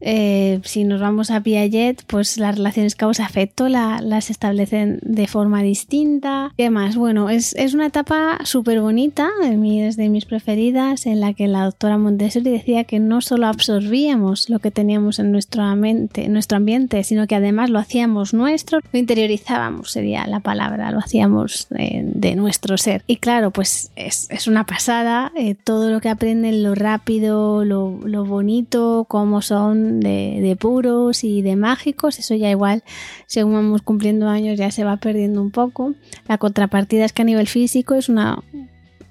eh, 0.00 0.60
si 0.64 0.84
nos 0.84 1.00
vamos 1.00 1.30
a 1.30 1.42
Piaget, 1.42 2.04
pues 2.06 2.38
las 2.38 2.56
relaciones 2.56 2.94
causa-efecto 2.94 3.68
las 3.68 4.30
establecen 4.30 4.98
de 5.02 5.26
forma 5.26 5.62
distinta. 5.62 6.52
¿Qué 6.56 6.70
más? 6.70 6.96
Bueno, 6.96 7.30
es, 7.30 7.54
una 7.74 7.86
etapa 7.86 8.38
súper 8.44 8.80
bonita, 8.80 9.28
es 9.42 9.96
de 9.96 10.08
mis 10.08 10.24
preferidas, 10.24 11.06
en 11.06 11.20
la 11.20 11.34
que 11.34 11.48
la 11.48 11.64
doctora 11.64 11.98
Montessori 11.98 12.50
decía 12.50 12.84
que 12.84 12.98
no 12.98 13.20
solo 13.20 13.46
absorbíamos 13.46 14.48
lo 14.48 14.58
que 14.58 14.70
teníamos 14.70 15.18
en 15.18 15.32
nuestra 15.32 15.74
mente, 15.74 16.24
en 16.24 16.32
nuestro 16.32 16.56
ambiente, 16.56 17.04
sino 17.04 17.26
que 17.26 17.34
además 17.34 17.70
lo 17.70 17.78
hacíamos 17.78 18.34
nuestro, 18.34 18.80
lo 18.92 18.98
interiorizábamos, 18.98 19.92
sería 19.92 20.26
la 20.26 20.40
palabra, 20.40 20.90
lo 20.90 20.98
hacíamos 20.98 21.68
de, 21.70 22.30
nuestro 22.36 22.78
ser. 22.78 23.02
Y 23.06 23.16
claro, 23.16 23.50
pues 23.50 23.90
es, 23.96 24.28
una 24.46 24.64
pasada 24.64 25.32
eh, 25.36 25.54
todo 25.54 25.90
lo 25.90 26.00
que 26.00 26.08
aprenden, 26.08 26.62
lo 26.62 26.74
rápido, 26.74 27.64
lo, 27.64 27.98
lo 28.04 28.24
bonito, 28.24 29.04
cómo 29.08 29.42
son 29.42 29.89
de, 29.90 30.56
puros 30.58 31.24
y 31.24 31.42
de 31.42 31.56
mágicos, 31.56 32.18
eso 32.18 32.34
ya 32.34 32.50
igual, 32.50 32.82
según 33.26 33.54
vamos 33.54 33.82
cumpliendo 33.82 34.28
años, 34.28 34.58
ya 34.58 34.70
se 34.70 34.84
va 34.84 34.96
perdiendo 34.98 35.42
un 35.42 35.50
poco. 35.50 35.94
La 36.28 36.38
contrapartida 36.38 37.04
es 37.04 37.12
que 37.12 37.22
a 37.22 37.24
nivel 37.24 37.48
físico 37.48 37.94
es 37.94 38.08
una 38.08 38.42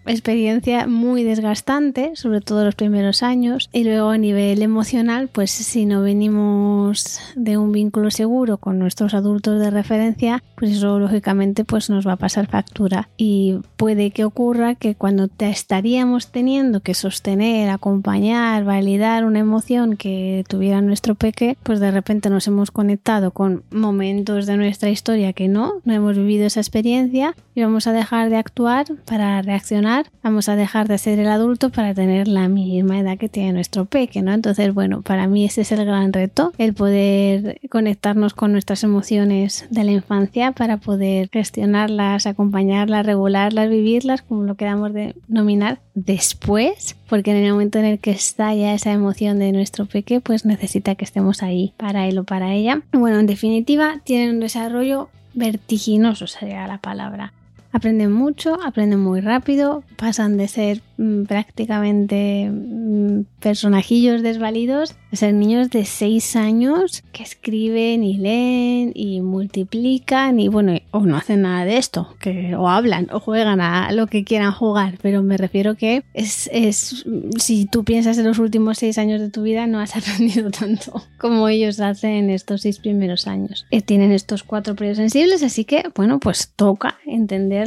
experiencia 0.05 0.87
muy 0.87 1.23
desgastante, 1.23 2.11
sobre 2.15 2.41
todo 2.41 2.65
los 2.65 2.75
primeros 2.75 3.23
años. 3.23 3.69
Y 3.71 3.83
luego 3.83 4.09
a 4.09 4.17
nivel 4.17 4.61
emocional, 4.61 5.29
pues 5.31 5.51
si 5.51 5.85
no 5.85 6.01
venimos 6.01 7.19
de 7.35 7.57
un 7.57 7.71
vínculo 7.71 8.11
seguro 8.11 8.57
con 8.57 8.79
nuestros 8.79 9.13
adultos 9.13 9.59
de 9.59 9.69
referencia, 9.69 10.43
pues 10.55 10.71
eso 10.71 10.99
lógicamente 10.99 11.65
pues 11.65 11.89
nos 11.89 12.07
va 12.07 12.13
a 12.13 12.17
pasar 12.17 12.47
factura. 12.47 13.09
Y 13.17 13.59
puede 13.77 14.11
que 14.11 14.25
ocurra 14.25 14.75
que 14.75 14.95
cuando 14.95 15.27
te 15.27 15.49
estaríamos 15.49 16.31
teniendo 16.31 16.81
que 16.81 16.93
sostener, 16.93 17.69
acompañar, 17.69 18.63
validar 18.63 19.25
una 19.25 19.39
emoción 19.39 19.97
que 19.97 20.43
tuviera 20.47 20.81
nuestro 20.81 21.15
peque, 21.15 21.57
pues 21.63 21.79
de 21.79 21.91
repente 21.91 22.29
nos 22.29 22.47
hemos 22.47 22.71
conectado 22.71 23.31
con 23.31 23.63
momentos 23.71 24.45
de 24.45 24.57
nuestra 24.57 24.89
historia 24.89 25.33
que 25.33 25.47
no, 25.47 25.73
no 25.85 25.93
hemos 25.93 26.17
vivido 26.17 26.45
esa 26.45 26.59
experiencia 26.59 27.35
y 27.59 27.63
vamos 27.63 27.87
a 27.87 27.93
dejar 27.93 28.29
de 28.29 28.37
actuar 28.37 28.87
para 29.05 29.41
reaccionar 29.41 30.07
vamos 30.23 30.49
a 30.49 30.55
dejar 30.55 30.87
de 30.87 30.97
ser 30.97 31.19
el 31.19 31.27
adulto 31.27 31.69
para 31.69 31.93
tener 31.93 32.27
la 32.27 32.47
misma 32.47 32.99
edad 32.99 33.17
que 33.17 33.29
tiene 33.29 33.53
nuestro 33.53 33.85
peque, 33.85 34.21
¿no? 34.21 34.33
Entonces, 34.33 34.73
bueno, 34.73 35.01
para 35.01 35.27
mí 35.27 35.45
ese 35.45 35.61
es 35.61 35.71
el 35.71 35.85
gran 35.85 36.13
reto, 36.13 36.53
el 36.57 36.73
poder 36.73 37.59
conectarnos 37.69 38.33
con 38.33 38.51
nuestras 38.51 38.83
emociones 38.83 39.65
de 39.69 39.83
la 39.83 39.91
infancia 39.91 40.51
para 40.51 40.77
poder 40.77 41.29
gestionarlas, 41.31 42.25
acompañarlas, 42.25 43.05
regularlas, 43.05 43.69
vivirlas, 43.69 44.21
como 44.21 44.43
lo 44.43 44.55
queramos 44.55 44.93
denominar 44.93 45.79
después, 45.95 46.95
porque 47.09 47.31
en 47.31 47.37
el 47.37 47.51
momento 47.51 47.79
en 47.79 47.85
el 47.85 47.99
que 47.99 48.11
estalla 48.11 48.73
esa 48.73 48.91
emoción 48.91 49.39
de 49.39 49.51
nuestro 49.51 49.85
peque, 49.85 50.21
pues 50.21 50.45
necesita 50.45 50.95
que 50.95 51.05
estemos 51.05 51.43
ahí 51.43 51.73
para 51.77 52.07
él 52.07 52.19
o 52.19 52.23
para 52.23 52.53
ella. 52.53 52.81
Bueno, 52.93 53.19
en 53.19 53.27
definitiva, 53.27 54.01
tienen 54.03 54.35
un 54.35 54.39
desarrollo 54.39 55.09
vertiginoso 55.33 56.27
sería 56.27 56.67
la 56.67 56.79
palabra. 56.79 57.33
Aprenden 57.71 58.11
mucho, 58.11 58.57
aprenden 58.63 58.99
muy 58.99 59.21
rápido, 59.21 59.83
pasan 59.95 60.37
de 60.37 60.47
ser 60.47 60.81
mm, 60.97 61.23
prácticamente 61.23 62.49
mm, 62.49 63.25
personajillos 63.39 64.23
desvalidos 64.23 64.95
a 65.11 65.15
ser 65.15 65.33
niños 65.33 65.69
de 65.69 65.85
6 65.85 66.35
años 66.35 67.03
que 67.11 67.23
escriben 67.23 68.03
y 68.03 68.17
leen 68.17 68.91
y 68.95 69.21
multiplican 69.21 70.39
y 70.39 70.47
bueno, 70.47 70.73
o 70.91 71.01
no 71.01 71.17
hacen 71.17 71.43
nada 71.43 71.65
de 71.65 71.77
esto, 71.77 72.15
que 72.19 72.55
o 72.55 72.69
hablan 72.69 73.07
o 73.11 73.19
juegan 73.19 73.61
a 73.61 73.91
lo 73.91 74.07
que 74.07 74.23
quieran 74.23 74.51
jugar, 74.51 74.97
pero 75.01 75.23
me 75.23 75.37
refiero 75.37 75.75
que 75.75 76.03
es, 76.13 76.49
es 76.53 77.05
si 77.37 77.65
tú 77.65 77.83
piensas 77.83 78.17
en 78.17 78.25
los 78.25 78.39
últimos 78.39 78.77
6 78.77 78.97
años 78.97 79.21
de 79.21 79.29
tu 79.29 79.43
vida 79.43 79.67
no 79.67 79.79
has 79.79 79.95
aprendido 79.95 80.51
tanto 80.51 81.03
como 81.17 81.47
ellos 81.47 81.79
hacen 81.79 82.11
en 82.11 82.29
estos 82.29 82.61
6 82.61 82.79
primeros 82.79 83.27
años. 83.27 83.65
Eh, 83.71 83.81
tienen 83.81 84.11
estos 84.11 84.43
cuatro 84.43 84.75
periodos 84.75 84.97
sensibles, 84.97 85.43
así 85.43 85.65
que 85.65 85.83
bueno, 85.95 86.19
pues 86.19 86.53
toca 86.55 86.97
entender 87.05 87.59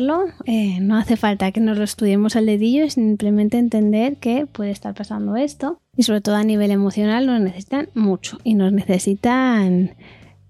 eh, 0.47 0.79
no 0.81 0.97
hace 0.97 1.17
falta 1.17 1.53
que 1.53 1.61
nos 1.61 1.79
lo 1.79 1.85
estudiemos 1.85 2.37
al 2.37 2.47
dedillo, 2.47 2.89
simplemente 2.89 3.59
entender 3.59 4.17
que 4.17 4.47
puede 4.47 4.71
estar 4.71 4.95
pasando 4.95 5.37
esto. 5.37 5.82
Y 5.95 6.05
sobre 6.05 6.23
todo 6.23 6.37
a 6.37 6.45
nivel 6.45 6.71
emocional 6.71 7.27
nos 7.27 7.41
necesitan 7.41 7.91
mucho 7.95 8.39
y 8.45 8.55
nos 8.55 8.73
necesitan 8.73 9.95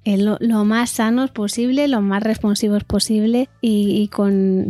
eh, 0.04 0.16
lo, 0.16 0.64
más 0.64 0.90
sanos 0.90 1.32
posible, 1.32 1.88
lo 1.88 2.00
más 2.00 2.22
responsivos 2.22 2.84
posible 2.84 3.48
y, 3.60 4.08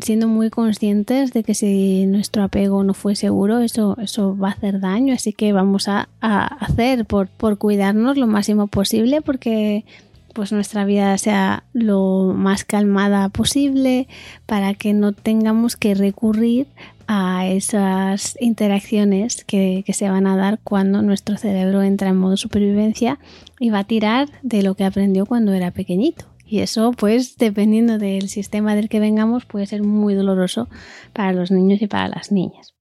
siendo 0.00 0.28
muy 0.28 0.48
conscientes 0.48 1.34
de 1.34 1.42
que 1.42 1.52
si 1.52 2.06
nuestro 2.06 2.42
apego 2.42 2.84
no 2.84 2.94
fue 2.94 3.16
seguro, 3.16 3.60
eso, 3.60 3.98
eso 4.00 4.34
va 4.36 4.48
a 4.48 4.52
hacer 4.52 4.80
daño. 4.80 5.12
Así 5.12 5.34
que 5.34 5.52
vamos 5.52 5.88
a, 5.88 6.08
hacer 6.22 7.04
por, 7.04 7.28
por 7.28 7.58
cuidarnos 7.58 8.16
lo 8.16 8.26
máximo 8.26 8.66
posible 8.66 9.20
porque 9.20 9.84
pues 10.32 10.52
nuestra 10.52 10.84
vida 10.84 11.16
sea 11.18 11.64
lo 11.74 12.32
más 12.34 12.64
calmada 12.64 13.28
posible 13.28 14.08
para 14.46 14.74
que 14.74 14.94
no 14.94 15.12
tengamos 15.12 15.76
que 15.76 15.94
recurrir 15.94 16.66
a 17.06 17.46
esas 17.48 18.36
interacciones 18.40 19.44
que, 19.44 19.84
se 19.92 20.08
van 20.08 20.26
a 20.26 20.36
dar 20.36 20.58
cuando 20.62 21.02
nuestro 21.02 21.36
cerebro 21.36 21.82
entra 21.82 22.08
en 22.08 22.16
modo 22.16 22.36
supervivencia 22.36 23.18
y 23.60 23.70
va 23.70 23.80
a 23.80 23.84
tirar 23.84 24.28
de 24.42 24.62
lo 24.62 24.74
que 24.74 24.84
aprendió 24.84 25.26
cuando 25.26 25.52
era 25.52 25.70
pequeñito. 25.70 26.26
Y 26.46 26.60
eso, 26.60 26.92
pues, 26.92 27.36
dependiendo 27.38 27.98
del 27.98 28.28
sistema 28.28 28.74
del 28.74 28.88
que 28.88 29.00
vengamos, 29.00 29.46
puede 29.46 29.66
ser 29.66 29.82
muy 29.82 30.14
doloroso 30.14 30.68
para 31.12 31.32
los 31.32 31.50
niños 31.50 31.80
y 31.80 31.86
para 31.86 32.08
las 32.08 32.30
niñas. 32.30 32.74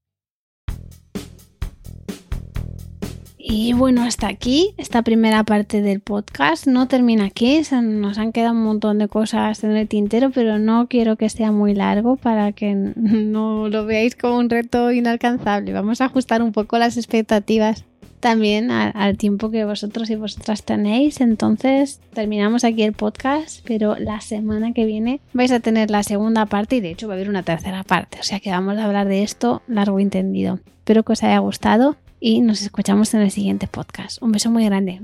Y 3.53 3.73
bueno, 3.73 4.03
hasta 4.03 4.29
aquí 4.29 4.73
esta 4.77 5.01
primera 5.01 5.43
parte 5.43 5.81
del 5.81 5.99
podcast. 5.99 6.67
No 6.67 6.87
termina 6.87 7.25
aquí, 7.25 7.61
nos 7.83 8.17
han 8.17 8.31
quedado 8.31 8.53
un 8.53 8.63
montón 8.63 8.97
de 8.97 9.09
cosas 9.09 9.65
en 9.65 9.75
el 9.75 9.89
tintero, 9.89 10.29
pero 10.29 10.57
no 10.57 10.87
quiero 10.87 11.17
que 11.17 11.27
sea 11.27 11.51
muy 11.51 11.73
largo 11.73 12.15
para 12.15 12.53
que 12.53 12.73
no 12.73 13.67
lo 13.67 13.85
veáis 13.85 14.15
como 14.15 14.37
un 14.37 14.49
reto 14.49 14.93
inalcanzable. 14.93 15.73
Vamos 15.73 15.99
a 15.99 16.05
ajustar 16.05 16.41
un 16.41 16.53
poco 16.53 16.77
las 16.77 16.95
expectativas 16.95 17.83
también 18.21 18.71
al, 18.71 19.17
tiempo 19.17 19.51
que 19.51 19.65
vosotros 19.65 20.09
y 20.09 20.15
vosotras 20.15 20.63
tenéis. 20.63 21.19
Entonces 21.19 21.99
terminamos 22.13 22.63
aquí 22.63 22.83
el 22.83 22.93
podcast, 22.93 23.65
pero 23.67 23.97
la 23.97 24.21
semana 24.21 24.71
que 24.71 24.85
viene 24.85 25.19
vais 25.33 25.51
a 25.51 25.59
tener 25.59 25.91
la 25.91 26.03
segunda 26.03 26.45
parte 26.45 26.77
y 26.77 26.79
de 26.79 26.91
hecho 26.91 27.09
va 27.09 27.15
a 27.15 27.17
haber 27.17 27.27
una 27.27 27.43
tercera 27.43 27.83
parte. 27.83 28.17
O 28.21 28.23
sea 28.23 28.39
que 28.39 28.49
vamos 28.49 28.77
a 28.77 28.85
hablar 28.85 29.09
de 29.09 29.23
esto 29.23 29.61
largo 29.67 29.99
y 29.99 30.03
entendido. 30.03 30.61
Espero 30.77 31.03
que 31.03 31.11
os 31.11 31.23
haya 31.23 31.39
gustado 31.39 31.97
y 32.21 32.39
nos 32.39 32.61
escuchamos 32.61 33.13
en 33.13 33.21
el 33.21 33.31
siguiente 33.31 33.67
podcast. 33.67 34.21
Un 34.21 34.31
beso 34.31 34.49
muy 34.49 34.63
grande. 34.63 35.01